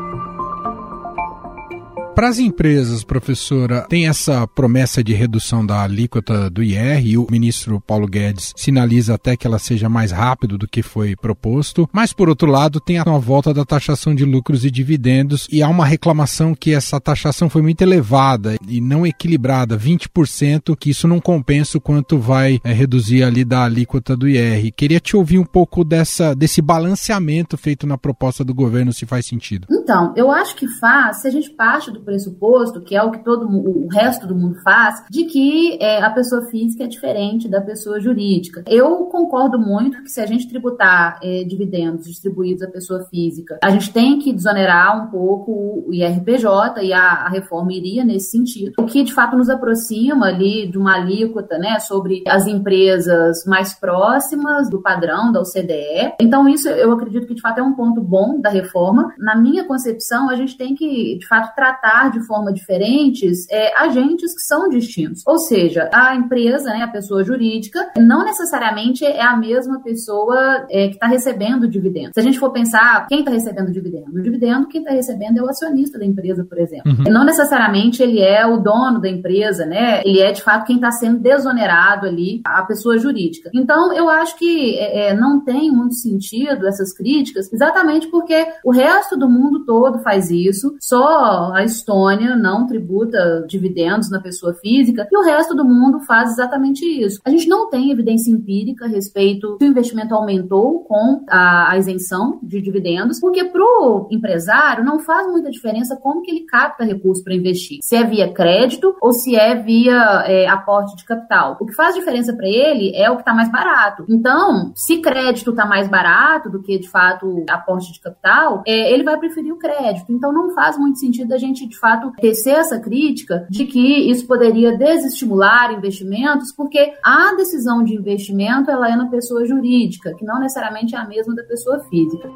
Para 2.19 2.27
as 2.27 2.37
empresas, 2.37 3.01
professora, 3.01 3.85
tem 3.87 4.09
essa 4.09 4.45
promessa 4.45 5.01
de 5.01 5.13
redução 5.13 5.65
da 5.65 5.83
alíquota 5.83 6.49
do 6.49 6.61
IR 6.61 7.07
e 7.07 7.17
o 7.17 7.25
ministro 7.31 7.79
Paulo 7.79 8.05
Guedes 8.05 8.51
sinaliza 8.57 9.13
até 9.13 9.37
que 9.37 9.47
ela 9.47 9.57
seja 9.57 9.87
mais 9.87 10.11
rápido 10.11 10.57
do 10.57 10.67
que 10.67 10.83
foi 10.83 11.15
proposto, 11.15 11.87
mas 11.93 12.11
por 12.11 12.27
outro 12.27 12.51
lado 12.51 12.81
tem 12.81 12.97
a 12.97 13.05
volta 13.05 13.53
da 13.53 13.63
taxação 13.63 14.13
de 14.13 14.25
lucros 14.25 14.65
e 14.65 14.69
dividendos 14.69 15.47
e 15.49 15.63
há 15.63 15.69
uma 15.69 15.85
reclamação 15.85 16.53
que 16.53 16.73
essa 16.73 16.99
taxação 16.99 17.49
foi 17.49 17.61
muito 17.61 17.81
elevada 17.83 18.57
e 18.67 18.81
não 18.81 19.07
equilibrada, 19.07 19.77
20%, 19.77 20.75
que 20.75 20.89
isso 20.89 21.07
não 21.07 21.21
compensa 21.21 21.77
o 21.77 21.81
quanto 21.81 22.17
vai 22.17 22.59
é, 22.65 22.73
reduzir 22.73 23.23
ali 23.23 23.45
da 23.45 23.63
alíquota 23.63 24.17
do 24.17 24.27
IR. 24.27 24.73
Queria 24.75 24.99
te 24.99 25.15
ouvir 25.15 25.39
um 25.39 25.45
pouco 25.45 25.85
dessa, 25.85 26.35
desse 26.35 26.61
balanceamento 26.61 27.57
feito 27.57 27.87
na 27.87 27.97
proposta 27.97 28.43
do 28.43 28.53
governo, 28.53 28.91
se 28.91 29.05
faz 29.05 29.25
sentido. 29.25 29.67
Então, 29.71 30.13
eu 30.17 30.29
acho 30.29 30.53
que 30.57 30.67
faz, 30.67 31.21
se 31.21 31.27
a 31.29 31.31
gente 31.31 31.49
parte 31.51 31.89
do 31.89 32.08
pressuposto, 32.09 32.81
que 32.81 32.95
é 32.95 33.03
o 33.03 33.11
que 33.11 33.23
todo 33.23 33.47
o 33.47 33.87
resto 33.87 34.25
do 34.25 34.35
mundo 34.35 34.55
faz, 34.63 35.03
de 35.09 35.25
que 35.25 35.77
é, 35.79 36.01
a 36.01 36.09
pessoa 36.09 36.41
física 36.47 36.85
é 36.85 36.87
diferente 36.87 37.47
da 37.47 37.61
pessoa 37.61 37.99
jurídica. 37.99 38.63
Eu 38.67 39.05
concordo 39.05 39.59
muito 39.59 40.01
que 40.01 40.09
se 40.09 40.19
a 40.19 40.25
gente 40.25 40.47
tributar 40.47 41.19
é, 41.21 41.43
dividendos 41.43 42.05
distribuídos 42.05 42.63
à 42.63 42.67
pessoa 42.67 43.03
física, 43.05 43.59
a 43.63 43.69
gente 43.69 43.93
tem 43.93 44.17
que 44.17 44.33
desonerar 44.33 45.03
um 45.03 45.11
pouco 45.11 45.85
o 45.87 45.93
IRPJ 45.93 46.81
e 46.81 46.93
a, 46.93 46.99
a 46.99 47.29
reforma 47.29 47.71
iria 47.73 48.03
nesse 48.03 48.31
sentido, 48.31 48.73
o 48.79 48.85
que 48.85 49.03
de 49.03 49.13
fato 49.13 49.37
nos 49.37 49.49
aproxima 49.49 50.25
ali 50.27 50.67
de 50.67 50.77
uma 50.77 50.95
alíquota, 50.95 51.57
né, 51.57 51.79
sobre 51.79 52.23
as 52.27 52.47
empresas 52.47 53.45
mais 53.45 53.73
próximas 53.73 54.69
do 54.69 54.81
padrão 54.81 55.31
da 55.31 55.41
OCDE. 55.41 56.15
Então 56.19 56.47
isso 56.49 56.67
eu 56.69 56.91
acredito 56.91 57.27
que 57.27 57.35
de 57.35 57.41
fato 57.41 57.59
é 57.59 57.63
um 57.63 57.73
ponto 57.73 58.01
bom 58.01 58.39
da 58.41 58.49
reforma. 58.49 59.13
Na 59.17 59.35
minha 59.35 59.65
concepção, 59.65 60.29
a 60.29 60.35
gente 60.35 60.57
tem 60.57 60.73
que 60.73 61.17
de 61.17 61.27
fato 61.27 61.53
tratar 61.55 61.88
de 62.11 62.25
forma 62.25 62.53
diferentes 62.53 63.45
é, 63.49 63.77
agentes 63.81 64.33
que 64.33 64.41
são 64.41 64.69
distintos. 64.69 65.23
Ou 65.25 65.37
seja, 65.37 65.89
a 65.93 66.15
empresa, 66.15 66.69
né, 66.69 66.83
a 66.83 66.87
pessoa 66.87 67.23
jurídica, 67.23 67.91
não 67.97 68.23
necessariamente 68.23 69.05
é 69.05 69.21
a 69.21 69.35
mesma 69.35 69.81
pessoa 69.81 70.65
é, 70.69 70.87
que 70.87 70.93
está 70.93 71.07
recebendo 71.07 71.67
dividendos. 71.67 72.11
Se 72.13 72.19
a 72.19 72.23
gente 72.23 72.39
for 72.39 72.51
pensar 72.51 73.07
quem 73.07 73.19
está 73.19 73.31
recebendo 73.31 73.71
dividendo, 73.71 74.11
o 74.13 74.21
dividendo 74.21 74.67
quem 74.67 74.81
está 74.81 74.93
recebendo 74.93 75.37
é 75.37 75.41
o 75.41 75.49
acionista 75.49 75.97
da 75.97 76.05
empresa, 76.05 76.43
por 76.43 76.57
exemplo. 76.57 76.91
Uhum. 76.91 77.11
Não 77.11 77.23
necessariamente 77.23 78.01
ele 78.01 78.21
é 78.21 78.45
o 78.45 78.57
dono 78.57 78.99
da 78.99 79.09
empresa, 79.09 79.65
né? 79.65 80.01
Ele 80.05 80.19
é 80.19 80.31
de 80.31 80.41
fato 80.41 80.65
quem 80.65 80.75
está 80.75 80.91
sendo 80.91 81.19
desonerado 81.19 82.05
ali, 82.05 82.41
a 82.45 82.63
pessoa 82.63 82.97
jurídica. 82.97 83.49
Então, 83.53 83.93
eu 83.93 84.09
acho 84.09 84.37
que 84.37 84.77
é, 84.77 85.09
é, 85.09 85.13
não 85.13 85.43
tem 85.43 85.71
muito 85.71 85.95
sentido 85.95 86.67
essas 86.67 86.93
críticas, 86.93 87.51
exatamente 87.51 88.07
porque 88.07 88.47
o 88.63 88.71
resto 88.71 89.17
do 89.17 89.29
mundo 89.29 89.65
todo 89.65 89.99
faz 89.99 90.29
isso, 90.29 90.75
só 90.79 91.53
a 91.53 91.63
Estônia 91.79 92.35
não 92.35 92.67
tributa 92.67 93.45
dividendos 93.47 94.09
na 94.09 94.19
pessoa 94.19 94.53
física 94.53 95.07
e 95.11 95.17
o 95.17 95.23
resto 95.23 95.55
do 95.55 95.65
mundo 95.65 95.99
faz 96.01 96.31
exatamente 96.31 96.85
isso. 96.85 97.19
A 97.25 97.29
gente 97.29 97.47
não 97.47 97.69
tem 97.69 97.91
evidência 97.91 98.31
empírica 98.31 98.85
a 98.85 98.87
respeito 98.87 99.57
se 99.59 99.65
o 99.65 99.69
investimento 99.69 100.13
aumentou 100.13 100.83
com 100.83 101.23
a, 101.29 101.71
a 101.71 101.77
isenção 101.77 102.39
de 102.43 102.61
dividendos, 102.61 103.19
porque 103.19 103.43
para 103.45 103.61
o 103.61 104.07
empresário 104.11 104.83
não 104.83 104.99
faz 104.99 105.27
muita 105.27 105.49
diferença 105.49 105.95
como 105.95 106.21
que 106.21 106.31
ele 106.31 106.45
capta 106.45 106.83
recurso 106.83 107.23
para 107.23 107.33
investir, 107.33 107.79
se 107.81 107.95
é 107.95 108.03
via 108.03 108.31
crédito 108.31 108.95
ou 109.01 109.11
se 109.11 109.35
é 109.35 109.55
via 109.55 110.23
é, 110.25 110.47
aporte 110.47 110.95
de 110.95 111.05
capital. 111.05 111.57
O 111.59 111.65
que 111.65 111.73
faz 111.73 111.95
diferença 111.95 112.33
para 112.33 112.47
ele 112.47 112.95
é 112.95 113.09
o 113.09 113.15
que 113.15 113.21
está 113.21 113.33
mais 113.33 113.51
barato. 113.51 114.05
Então, 114.09 114.71
se 114.75 114.97
crédito 114.99 115.51
está 115.51 115.65
mais 115.65 115.87
barato 115.87 116.49
do 116.49 116.61
que 116.61 116.77
de 116.77 116.89
fato 116.89 117.45
aporte 117.49 117.91
de 117.91 117.99
capital, 117.99 118.63
é, 118.65 118.91
ele 118.91 119.03
vai 119.03 119.17
preferir 119.17 119.53
o 119.53 119.57
crédito. 119.57 120.11
Então, 120.11 120.31
não 120.31 120.51
faz 120.51 120.77
muito 120.77 120.99
sentido 120.99 121.33
a 121.33 121.37
gente 121.37 121.67
de 121.69 121.79
fato 121.79 122.11
tecer 122.19 122.55
essa 122.55 122.79
crítica 122.79 123.47
de 123.49 123.65
que 123.65 124.09
isso 124.11 124.27
poderia 124.27 124.77
desestimular 124.77 125.71
investimentos, 125.71 126.51
porque 126.51 126.93
a 127.03 127.35
decisão 127.35 127.83
de 127.83 127.95
investimento 127.95 128.69
ela 128.69 128.91
é 128.91 128.95
na 128.95 129.07
pessoa 129.07 129.45
jurídica, 129.45 130.13
que 130.15 130.25
não 130.25 130.39
necessariamente 130.39 130.95
é 130.95 130.97
a 130.97 131.07
mesma 131.07 131.35
da 131.35 131.43
pessoa 131.43 131.79
física 131.85 132.29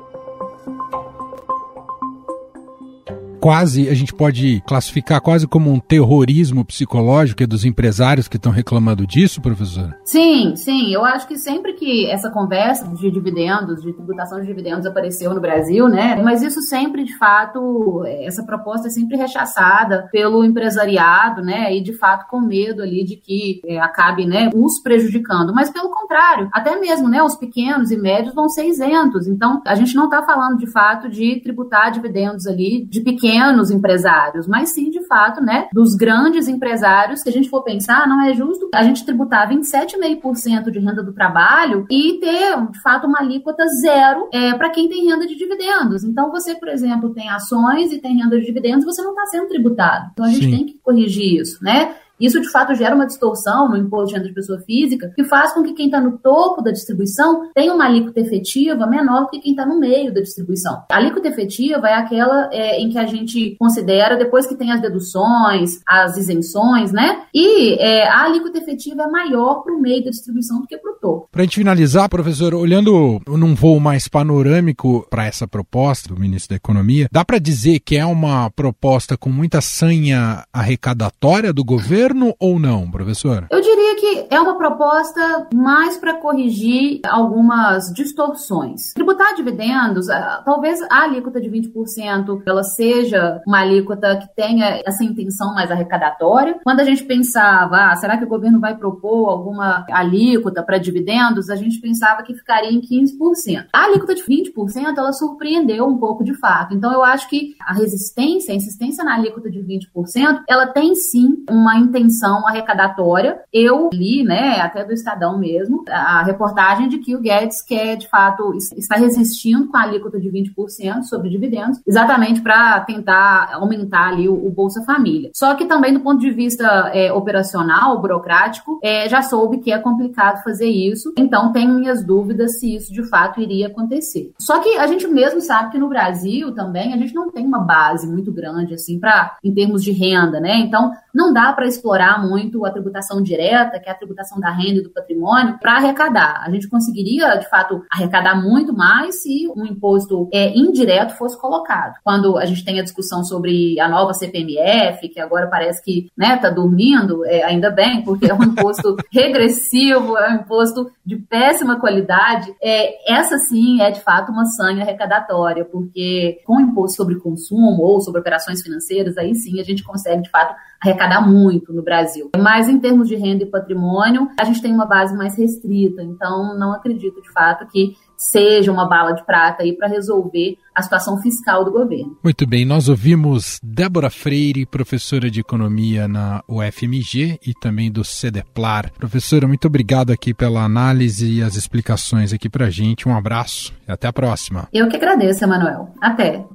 quase, 3.43 3.89
a 3.89 3.93
gente 3.93 4.13
pode 4.13 4.63
classificar 4.65 5.19
quase 5.19 5.45
como 5.45 5.69
um 5.69 5.77
terrorismo 5.77 6.63
psicológico 6.63 7.45
dos 7.45 7.65
empresários 7.65 8.29
que 8.29 8.37
estão 8.37 8.53
reclamando 8.53 9.05
disso, 9.05 9.41
professor? 9.41 9.93
Sim, 10.05 10.55
sim. 10.55 10.93
Eu 10.93 11.03
acho 11.03 11.27
que 11.27 11.37
sempre 11.37 11.73
que 11.73 12.09
essa 12.09 12.29
conversa 12.29 12.87
de 12.87 13.11
dividendos, 13.11 13.81
de 13.81 13.91
tributação 13.91 14.39
de 14.39 14.47
dividendos 14.47 14.85
apareceu 14.85 15.33
no 15.33 15.41
Brasil, 15.41 15.89
né? 15.89 16.21
Mas 16.23 16.41
isso 16.41 16.61
sempre, 16.61 17.03
de 17.03 17.17
fato, 17.17 18.05
essa 18.05 18.45
proposta 18.45 18.87
é 18.87 18.91
sempre 18.91 19.17
rechaçada 19.17 20.07
pelo 20.09 20.45
empresariado, 20.45 21.41
né? 21.41 21.75
E 21.75 21.83
de 21.83 21.91
fato 21.91 22.29
com 22.29 22.39
medo 22.39 22.81
ali 22.81 23.03
de 23.03 23.17
que 23.17 23.59
é, 23.65 23.77
acabe, 23.77 24.25
né, 24.25 24.51
os 24.55 24.81
prejudicando. 24.81 25.53
Mas 25.53 25.69
pelo 25.69 25.89
contrário, 25.89 26.47
até 26.53 26.79
mesmo, 26.79 27.09
né, 27.09 27.21
os 27.21 27.35
pequenos 27.35 27.91
e 27.91 27.97
médios 27.97 28.33
vão 28.33 28.47
ser 28.47 28.63
isentos. 28.63 29.27
Então, 29.27 29.61
a 29.67 29.75
gente 29.75 29.95
não 29.95 30.05
está 30.05 30.23
falando 30.23 30.57
de 30.57 30.71
fato 30.71 31.09
de 31.09 31.41
tributar 31.41 31.91
dividendos 31.91 32.47
ali 32.47 32.85
de 32.85 33.01
pequenos 33.01 33.32
pequenos 33.33 33.71
empresários, 33.71 34.47
mas 34.47 34.69
sim, 34.69 34.89
de 34.89 35.03
fato, 35.05 35.41
né, 35.41 35.67
dos 35.73 35.95
grandes 35.95 36.47
empresários. 36.47 37.21
Se 37.21 37.29
a 37.29 37.31
gente 37.31 37.49
for 37.49 37.63
pensar, 37.63 38.07
não 38.07 38.21
é 38.21 38.33
justo 38.33 38.69
a 38.73 38.83
gente 38.83 39.03
tributar 39.03 39.49
27,5% 39.49 40.69
de 40.69 40.79
renda 40.79 41.03
do 41.03 41.13
trabalho 41.13 41.85
e 41.89 42.19
ter, 42.19 42.55
de 42.71 42.81
fato, 42.81 43.07
uma 43.07 43.19
alíquota 43.19 43.65
zero 43.81 44.29
é, 44.31 44.53
para 44.53 44.69
quem 44.69 44.87
tem 44.87 45.09
renda 45.09 45.25
de 45.25 45.35
dividendos. 45.35 46.03
Então, 46.03 46.31
você, 46.31 46.55
por 46.55 46.67
exemplo, 46.67 47.13
tem 47.13 47.29
ações 47.29 47.91
e 47.91 47.99
tem 47.99 48.17
renda 48.17 48.39
de 48.39 48.45
dividendos, 48.45 48.85
você 48.85 49.01
não 49.01 49.11
está 49.11 49.25
sendo 49.25 49.47
tributado. 49.47 50.09
Então, 50.13 50.25
a 50.25 50.29
gente 50.29 50.45
sim. 50.45 50.51
tem 50.51 50.65
que 50.65 50.79
corrigir 50.83 51.41
isso, 51.41 51.63
né? 51.63 51.95
Isso, 52.23 52.39
de 52.39 52.49
fato, 52.49 52.73
gera 52.73 52.95
uma 52.95 53.05
distorção 53.05 53.67
no 53.69 53.75
imposto 53.75 54.07
de 54.07 54.13
renda 54.13 54.29
de 54.29 54.33
pessoa 54.33 54.57
física, 54.61 55.11
que 55.13 55.25
faz 55.25 55.51
com 55.51 55.61
que 55.61 55.73
quem 55.73 55.87
está 55.87 55.99
no 55.99 56.17
topo 56.19 56.61
da 56.61 56.71
distribuição 56.71 57.51
tenha 57.53 57.73
uma 57.73 57.85
alíquota 57.85 58.21
efetiva 58.21 58.87
menor 58.87 59.29
que 59.29 59.41
quem 59.41 59.51
está 59.51 59.65
no 59.65 59.77
meio 59.77 60.13
da 60.13 60.21
distribuição. 60.21 60.85
A 60.89 60.95
alíquota 60.95 61.27
efetiva 61.27 61.85
é 61.89 61.95
aquela 61.95 62.49
é, 62.53 62.79
em 62.79 62.89
que 62.89 62.97
a 62.97 63.05
gente 63.05 63.57
considera, 63.59 64.15
depois 64.15 64.47
que 64.47 64.55
tem 64.55 64.71
as 64.71 64.81
deduções, 64.81 65.81
as 65.85 66.15
isenções, 66.15 66.93
né? 66.93 67.23
E 67.33 67.73
é, 67.73 68.07
a 68.07 68.23
alíquota 68.23 68.57
efetiva 68.57 69.03
é 69.03 69.07
maior 69.07 69.61
para 69.61 69.73
o 69.73 69.81
meio 69.81 70.05
da 70.05 70.09
distribuição 70.09 70.61
do 70.61 70.67
que 70.67 70.77
para 70.77 70.91
o 70.91 70.95
topo. 70.95 71.27
Para 71.29 71.41
a 71.41 71.43
gente 71.43 71.57
finalizar, 71.57 72.07
professor, 72.07 72.55
olhando 72.55 73.19
num 73.27 73.53
voo 73.53 73.81
mais 73.81 74.07
panorâmico 74.07 75.05
para 75.09 75.25
essa 75.25 75.45
proposta 75.45 76.07
do 76.07 76.19
ministro 76.19 76.51
da 76.51 76.55
Economia, 76.55 77.09
dá 77.11 77.25
para 77.25 77.37
dizer 77.37 77.81
que 77.81 77.97
é 77.97 78.05
uma 78.05 78.49
proposta 78.49 79.17
com 79.17 79.29
muita 79.29 79.59
sanha 79.59 80.45
arrecadatória 80.53 81.51
do 81.51 81.65
governo? 81.65 82.12
Governo 82.13 82.35
ou 82.39 82.59
não, 82.59 82.89
professora? 82.89 83.47
Eu 83.49 83.59
diria 83.59 83.95
que 83.95 84.27
é 84.29 84.39
uma 84.39 84.57
proposta 84.57 85.47
mais 85.53 85.97
para 85.97 86.13
corrigir 86.13 87.01
algumas 87.05 87.91
distorções. 87.91 88.93
Tributar 88.93 89.35
dividendos, 89.35 90.09
ah, 90.09 90.41
talvez 90.45 90.81
a 90.83 91.03
alíquota 91.03 91.41
de 91.41 91.49
20% 91.49 92.41
ela 92.45 92.63
seja 92.63 93.41
uma 93.47 93.61
alíquota 93.61 94.17
que 94.17 94.35
tenha 94.35 94.81
essa 94.85 95.03
intenção 95.03 95.53
mais 95.53 95.71
arrecadatória. 95.71 96.59
Quando 96.63 96.79
a 96.79 96.83
gente 96.83 97.03
pensava, 97.03 97.91
ah, 97.91 97.95
será 97.95 98.17
que 98.17 98.23
o 98.23 98.29
governo 98.29 98.59
vai 98.59 98.77
propor 98.77 99.29
alguma 99.29 99.85
alíquota 99.91 100.61
para 100.61 100.77
dividendos? 100.77 101.49
A 101.49 101.55
gente 101.55 101.81
pensava 101.81 102.23
que 102.23 102.33
ficaria 102.33 102.71
em 102.71 102.81
15%. 102.81 103.65
A 103.73 103.85
alíquota 103.85 104.13
de 104.13 104.23
20% 104.23 104.97
ela 104.97 105.13
surpreendeu 105.13 105.85
um 105.87 105.97
pouco 105.97 106.23
de 106.23 106.33
fato. 106.35 106.75
Então 106.75 106.93
eu 106.93 107.03
acho 107.03 107.27
que 107.27 107.55
a 107.59 107.73
resistência, 107.73 108.53
a 108.53 108.57
insistência 108.57 109.03
na 109.03 109.15
alíquota 109.15 109.49
de 109.49 109.59
20%, 109.59 110.43
ela 110.47 110.67
tem 110.67 110.93
sim 110.95 111.43
uma 111.49 111.77
intenção 111.93 112.47
arrecadatória. 112.47 113.39
Eu 113.51 113.89
li, 113.93 114.23
né, 114.23 114.59
até 114.59 114.83
do 114.83 114.93
Estadão 114.93 115.37
mesmo, 115.37 115.83
a 115.89 116.23
reportagem 116.23 116.87
de 116.89 116.97
que 116.97 117.15
o 117.15 117.21
Guedes 117.21 117.61
quer, 117.61 117.95
de 117.95 118.07
fato, 118.07 118.53
está 118.75 118.95
resistindo 118.95 119.67
com 119.67 119.77
a 119.77 119.83
alíquota 119.83 120.19
de 120.19 120.29
20% 120.29 121.03
sobre 121.03 121.29
dividendos, 121.29 121.79
exatamente 121.85 122.41
para 122.41 122.79
tentar 122.81 123.49
aumentar 123.53 124.09
ali 124.09 124.27
o, 124.27 124.33
o, 124.33 124.49
Bolsa 124.49 124.83
Família. 124.83 125.31
Só 125.33 125.55
que 125.55 125.65
também, 125.65 125.93
do 125.93 125.99
ponto 125.99 126.19
de 126.19 126.31
vista 126.31 126.91
é, 126.93 127.11
operacional, 127.11 127.99
burocrático, 127.99 128.79
é, 128.83 129.09
já 129.09 129.21
soube 129.21 129.59
que 129.59 129.71
é 129.71 129.79
complicado 129.79 130.43
fazer 130.43 130.67
isso, 130.67 131.13
então 131.17 131.51
tenho 131.51 131.73
minhas 131.73 132.05
dúvidas 132.05 132.59
se 132.59 132.75
isso 132.75 132.93
de 132.93 133.03
fato 133.03 133.41
iria 133.41 133.67
acontecer. 133.67 134.31
Só 134.39 134.59
que 134.59 134.77
a 134.77 134.87
gente 134.87 135.07
mesmo 135.07 135.41
sabe 135.41 135.71
que 135.71 135.77
no 135.77 135.89
Brasil 135.89 136.53
também 136.53 136.93
a 136.93 136.97
gente 136.97 137.13
não 137.13 137.31
tem 137.31 137.45
uma 137.45 137.59
base 137.59 138.07
muito 138.07 138.31
grande 138.31 138.73
assim 138.73 138.99
para 138.99 139.37
em 139.43 139.53
termos 139.53 139.83
de 139.83 139.91
renda, 139.91 140.39
né? 140.39 140.57
Então 140.57 140.91
não 141.13 141.33
dá 141.33 141.53
para 141.53 141.67
explorar 141.83 142.25
muito 142.25 142.65
a 142.65 142.71
tributação 142.71 143.21
direta, 143.21 143.77
que 143.77 143.89
é 143.89 143.91
a 143.91 143.95
tributação 143.95 144.39
da 144.39 144.49
renda 144.49 144.79
e 144.79 144.83
do 144.83 144.89
patrimônio, 144.89 145.59
para 145.59 145.73
arrecadar. 145.73 146.41
A 146.45 146.49
gente 146.49 146.69
conseguiria, 146.69 147.35
de 147.35 147.49
fato, 147.49 147.83
arrecadar 147.91 148.41
muito 148.41 148.73
mais 148.73 149.21
se 149.21 149.51
um 149.53 149.65
imposto 149.65 150.29
é, 150.31 150.57
indireto 150.57 151.17
fosse 151.17 151.39
colocado. 151.39 151.95
Quando 152.01 152.37
a 152.37 152.45
gente 152.45 152.63
tem 152.63 152.79
a 152.79 152.83
discussão 152.83 153.23
sobre 153.23 153.77
a 153.81 153.89
nova 153.89 154.13
CPMF, 154.13 155.09
que 155.09 155.19
agora 155.19 155.47
parece 155.47 155.83
que 155.83 156.07
está 156.17 156.35
né, 156.35 156.37
tá 156.37 156.49
dormindo, 156.49 157.25
é, 157.25 157.43
ainda 157.43 157.69
bem, 157.69 158.01
porque 158.01 158.31
é 158.31 158.33
um 158.33 158.43
imposto 158.43 158.95
regressivo, 159.11 160.17
é 160.17 160.29
um 160.29 160.35
imposto 160.35 160.89
de 161.05 161.17
péssima 161.17 161.79
qualidade, 161.79 162.53
é, 162.61 163.11
essa 163.13 163.37
sim 163.37 163.81
é 163.81 163.91
de 163.91 163.99
fato 163.99 164.31
uma 164.31 164.45
sanha 164.45 164.83
arrecadatória, 164.83 165.65
porque 165.65 166.41
com 166.45 166.57
o 166.57 166.61
imposto 166.61 166.95
sobre 166.95 167.15
consumo 167.15 167.81
ou 167.81 167.99
sobre 167.99 168.21
operações 168.21 168.61
financeiras, 168.61 169.17
aí 169.17 169.35
sim 169.35 169.59
a 169.59 169.63
gente 169.63 169.83
consegue 169.83 170.21
de 170.21 170.29
fato 170.29 170.55
arrecadar 170.83 171.21
muito 171.21 171.71
no 171.73 171.81
Brasil. 171.81 172.29
Mas 172.37 172.67
em 172.67 172.79
termos 172.79 173.07
de 173.07 173.15
renda 173.15 173.43
e 173.43 173.49
patrimônio, 173.49 174.27
a 174.39 174.43
gente 174.43 174.61
tem 174.61 174.73
uma 174.73 174.85
base 174.85 175.15
mais 175.15 175.37
restrita, 175.37 176.03
então 176.03 176.57
não 176.57 176.73
acredito 176.73 177.21
de 177.21 177.31
fato 177.31 177.65
que 177.67 177.95
seja 178.17 178.71
uma 178.71 178.87
bala 178.87 179.13
de 179.13 179.25
prata 179.25 179.63
aí 179.63 179.75
para 179.75 179.87
resolver 179.87 180.57
a 180.73 180.81
situação 180.81 181.21
fiscal 181.21 181.65
do 181.65 181.71
governo. 181.71 182.17
Muito 182.23 182.47
bem, 182.47 182.65
nós 182.65 182.87
ouvimos 182.87 183.59
Débora 183.61 184.09
Freire, 184.09 184.65
professora 184.65 185.29
de 185.29 185.39
economia 185.39 186.07
na 186.07 186.43
UFMG 186.47 187.39
e 187.45 187.53
também 187.53 187.91
do 187.91 188.03
CEDEPLAR. 188.03 188.91
Professora, 188.97 189.47
muito 189.47 189.67
obrigado 189.67 190.11
aqui 190.11 190.33
pela 190.33 190.63
análise 190.63 191.39
e 191.39 191.43
as 191.43 191.55
explicações 191.55 192.33
aqui 192.33 192.49
para 192.49 192.69
gente. 192.69 193.07
Um 193.07 193.15
abraço 193.15 193.73
e 193.87 193.91
até 193.91 194.07
a 194.07 194.13
próxima. 194.13 194.67
Eu 194.71 194.87
que 194.87 194.95
agradeço, 194.95 195.43
Emanuel. 195.43 195.89
Até. 196.01 196.45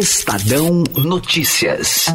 Estadão 0.00 0.82
Notícias. 0.96 2.06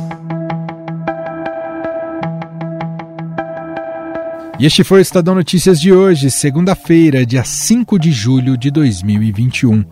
E 4.60 4.66
este 4.66 4.84
foi 4.84 4.98
o 4.98 5.02
Estadão 5.04 5.36
Notícias 5.36 5.80
de 5.80 5.94
hoje, 5.94 6.32
segunda-feira, 6.32 7.24
dia 7.24 7.44
5 7.44 8.00
de 8.00 8.12
julho 8.12 8.58
de 8.58 8.72
2021. 8.72 9.86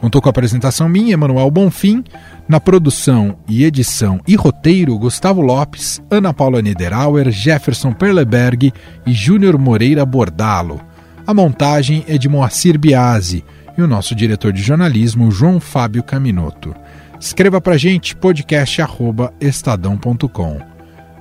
Contou 0.00 0.20
com 0.20 0.28
a 0.28 0.30
apresentação 0.30 0.88
minha, 0.88 1.12
Emanuel 1.12 1.48
Bonfim, 1.48 2.02
na 2.48 2.58
produção 2.58 3.38
e 3.48 3.62
edição 3.62 4.20
e 4.26 4.34
roteiro, 4.34 4.98
Gustavo 4.98 5.40
Lopes, 5.40 6.02
Ana 6.10 6.34
Paula 6.34 6.60
Niederauer, 6.60 7.30
Jefferson 7.30 7.92
Perleberg 7.92 8.72
e 9.06 9.12
Júnior 9.12 9.56
Moreira 9.56 10.04
Bordalo. 10.04 10.80
A 11.24 11.32
montagem 11.32 12.04
é 12.08 12.18
de 12.18 12.28
Moacir 12.28 12.76
Biasi 12.76 13.44
e 13.76 13.82
o 13.82 13.86
nosso 13.86 14.12
diretor 14.12 14.52
de 14.52 14.60
jornalismo, 14.60 15.30
João 15.30 15.60
Fábio 15.60 16.02
Caminoto. 16.02 16.74
Escreva 17.20 17.60
pra 17.60 17.76
gente 17.76 18.16
podcast@estadão.com. 18.16 20.60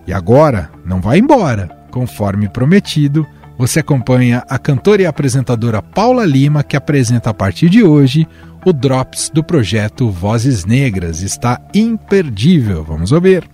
E 0.05 0.13
agora, 0.13 0.69
não 0.86 1.01
vá 1.01 1.17
embora. 1.17 1.75
Conforme 1.91 2.47
prometido, 2.47 3.27
você 3.57 3.79
acompanha 3.79 4.43
a 4.47 4.60
cantora 4.60 5.01
e 5.01 5.05
apresentadora 5.05 5.81
Paula 5.81 6.25
Lima, 6.25 6.63
que 6.63 6.77
apresenta 6.77 7.31
a 7.31 7.33
partir 7.33 7.69
de 7.69 7.83
hoje 7.83 8.27
o 8.63 8.71
Drops 8.71 9.31
do 9.33 9.43
projeto 9.43 10.12
Vozes 10.12 10.63
Negras. 10.63 11.21
Está 11.21 11.60
imperdível. 11.73 12.83
Vamos 12.83 13.12
ouvir. 13.12 13.49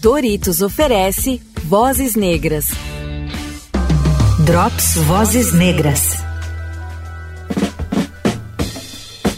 Doritos 0.00 0.60
oferece 0.60 1.40
Vozes 1.62 2.16
Negras. 2.16 2.72
Drops 4.44 4.96
Vozes 4.96 5.52
Negras. 5.52 6.16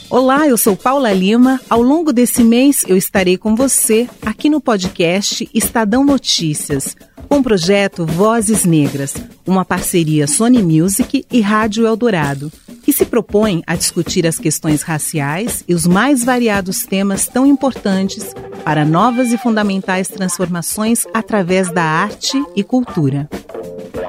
Olá, 0.09 0.47
eu 0.47 0.57
sou 0.57 0.77
Paula 0.77 1.12
Lima. 1.12 1.61
Ao 1.69 1.83
longo 1.83 2.12
desse 2.12 2.45
mês 2.45 2.85
eu 2.87 2.97
estarei 2.97 3.37
com 3.37 3.57
você 3.57 4.09
aqui 4.23 4.49
no 4.49 4.61
podcast 4.61 5.49
Estadão 5.53 6.05
Notícias 6.05 6.97
com 7.29 7.38
o 7.38 7.42
projeto 7.42 8.07
Vozes 8.07 8.64
Negras, 8.64 9.14
uma 9.45 9.64
parceria 9.64 10.29
Sony 10.29 10.62
Music 10.62 11.25
e 11.31 11.40
Rádio 11.40 11.85
Eldorado, 11.85 12.53
que 12.85 12.92
se 12.92 13.05
propõe 13.05 13.64
a 13.66 13.75
discutir 13.75 14.29
as 14.29 14.38
questões 14.38 14.83
raciais 14.83 15.64
e 15.66 15.75
os 15.75 15.88
mais 15.88 16.23
variados 16.23 16.85
temas 16.85 17.27
tão 17.27 17.45
importantes 17.45 18.33
para 18.64 18.85
novas 18.85 19.33
e 19.33 19.38
fundamentais 19.38 20.07
transformações 20.07 21.05
através 21.12 21.69
da 21.73 21.83
arte 21.83 22.40
e 22.55 22.62
cultura. 22.62 23.29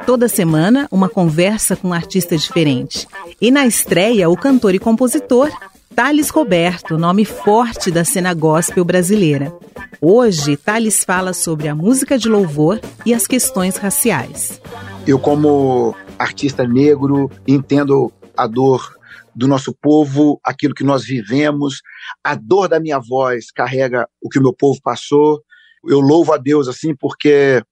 Toda 0.05 0.29
semana, 0.29 0.87
uma 0.91 1.09
conversa 1.09 1.75
com 1.75 1.89
um 1.89 1.93
artista 1.93 2.37
diferente. 2.37 3.07
E 3.41 3.51
na 3.51 3.65
estreia, 3.65 4.29
o 4.29 4.37
cantor 4.37 4.73
e 4.75 4.79
compositor 4.79 5.51
Thales 5.97 6.29
Roberto, 6.29 6.95
nome 6.95 7.25
forte 7.25 7.89
da 7.89 8.05
cena 8.05 8.31
gospel 8.31 8.85
brasileira. 8.85 9.51
Hoje, 9.99 10.55
Thales 10.55 11.03
fala 11.03 11.33
sobre 11.33 11.67
a 11.67 11.73
música 11.73 12.19
de 12.19 12.29
louvor 12.29 12.79
e 13.03 13.15
as 13.15 13.25
questões 13.25 13.77
raciais. 13.77 14.61
Eu, 15.07 15.17
como 15.17 15.95
artista 16.19 16.67
negro, 16.67 17.31
entendo 17.47 18.13
a 18.37 18.45
dor 18.45 18.95
do 19.35 19.47
nosso 19.47 19.73
povo, 19.73 20.39
aquilo 20.43 20.75
que 20.75 20.83
nós 20.83 21.03
vivemos. 21.03 21.81
A 22.23 22.35
dor 22.35 22.67
da 22.67 22.79
minha 22.79 22.99
voz 22.99 23.49
carrega 23.51 24.07
o 24.21 24.29
que 24.29 24.37
o 24.37 24.43
meu 24.43 24.53
povo 24.53 24.79
passou. 24.83 25.41
Eu 25.83 25.99
louvo 25.99 26.31
a 26.31 26.37
Deus 26.37 26.67
assim 26.67 26.95
porque 26.95 27.63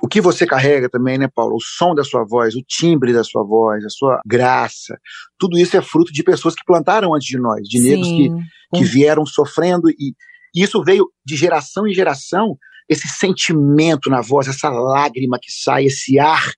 o 0.00 0.06
que 0.06 0.20
você 0.20 0.46
carrega 0.46 0.88
também, 0.88 1.18
né, 1.18 1.28
Paulo? 1.32 1.56
O 1.56 1.60
som 1.60 1.94
da 1.94 2.04
sua 2.04 2.24
voz, 2.24 2.54
o 2.54 2.62
timbre 2.62 3.12
da 3.12 3.24
sua 3.24 3.42
voz, 3.44 3.84
a 3.84 3.88
sua 3.88 4.20
graça, 4.24 4.96
tudo 5.38 5.58
isso 5.58 5.76
é 5.76 5.82
fruto 5.82 6.12
de 6.12 6.22
pessoas 6.22 6.54
que 6.54 6.64
plantaram 6.64 7.14
antes 7.14 7.26
de 7.26 7.38
nós, 7.38 7.62
de 7.62 7.78
Sim. 7.78 7.88
negros 7.88 8.08
que, 8.08 8.78
que 8.78 8.84
vieram 8.84 9.26
sofrendo 9.26 9.90
e, 9.90 10.14
e 10.54 10.62
isso 10.62 10.82
veio 10.84 11.06
de 11.26 11.36
geração 11.36 11.86
em 11.86 11.92
geração, 11.92 12.56
esse 12.88 13.08
sentimento 13.08 14.08
na 14.08 14.20
voz, 14.20 14.46
essa 14.46 14.70
lágrima 14.70 15.38
que 15.40 15.50
sai, 15.50 15.86
esse 15.86 16.18
ar 16.18 16.52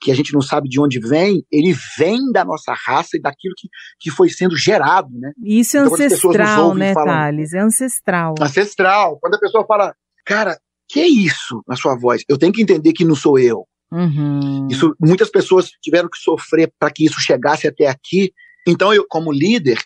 que 0.00 0.10
a 0.10 0.14
gente 0.14 0.34
não 0.34 0.42
sabe 0.42 0.68
de 0.68 0.78
onde 0.78 1.00
vem, 1.00 1.42
ele 1.50 1.74
vem 1.96 2.30
da 2.30 2.44
nossa 2.44 2.74
raça 2.86 3.16
e 3.16 3.20
daquilo 3.20 3.54
que, 3.56 3.68
que 3.98 4.10
foi 4.10 4.28
sendo 4.28 4.54
gerado, 4.54 5.08
né? 5.10 5.32
Isso 5.42 5.78
é 5.78 5.80
então, 5.80 5.94
ancestral, 5.94 6.74
né, 6.74 6.92
falam, 6.92 7.14
Thales? 7.14 7.54
É 7.54 7.60
ancestral. 7.60 8.34
Ancestral. 8.38 9.18
Quando 9.18 9.36
a 9.36 9.40
pessoa 9.40 9.64
fala, 9.66 9.94
cara, 10.26 10.58
que 10.94 11.00
é 11.00 11.08
isso 11.08 11.60
na 11.66 11.74
sua 11.74 11.96
voz? 11.96 12.22
Eu 12.28 12.38
tenho 12.38 12.52
que 12.52 12.62
entender 12.62 12.92
que 12.92 13.04
não 13.04 13.16
sou 13.16 13.36
eu. 13.36 13.66
Uhum. 13.90 14.68
Isso, 14.70 14.94
muitas 15.00 15.28
pessoas 15.28 15.70
tiveram 15.82 16.08
que 16.08 16.16
sofrer 16.16 16.72
para 16.78 16.88
que 16.88 17.04
isso 17.04 17.20
chegasse 17.20 17.66
até 17.66 17.88
aqui. 17.88 18.32
Então, 18.64 18.94
eu, 18.94 19.04
como 19.08 19.32
líder, 19.32 19.82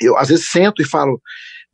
eu 0.00 0.16
às 0.16 0.28
vezes 0.28 0.50
sento 0.50 0.80
e 0.80 0.86
falo, 0.86 1.20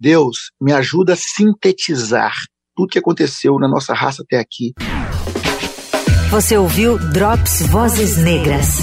Deus, 0.01 0.51
me 0.61 0.73
ajuda 0.73 1.13
a 1.13 1.17
sintetizar 1.17 2.35
tudo 2.75 2.89
que 2.89 2.99
aconteceu 2.99 3.57
na 3.57 3.69
nossa 3.69 3.95
raça 3.95 4.25
até 4.25 4.41
aqui. 4.41 4.73
Você 6.31 6.57
ouviu 6.57 6.99
Drops 6.99 7.63
Vozes 7.69 8.17
Negras. 8.17 8.79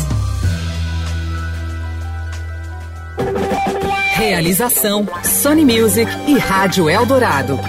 Realização 4.13 5.05
Sony 5.25 5.65
Music 5.65 6.09
e 6.25 6.37
Rádio 6.37 6.89
Eldorado. 6.89 7.59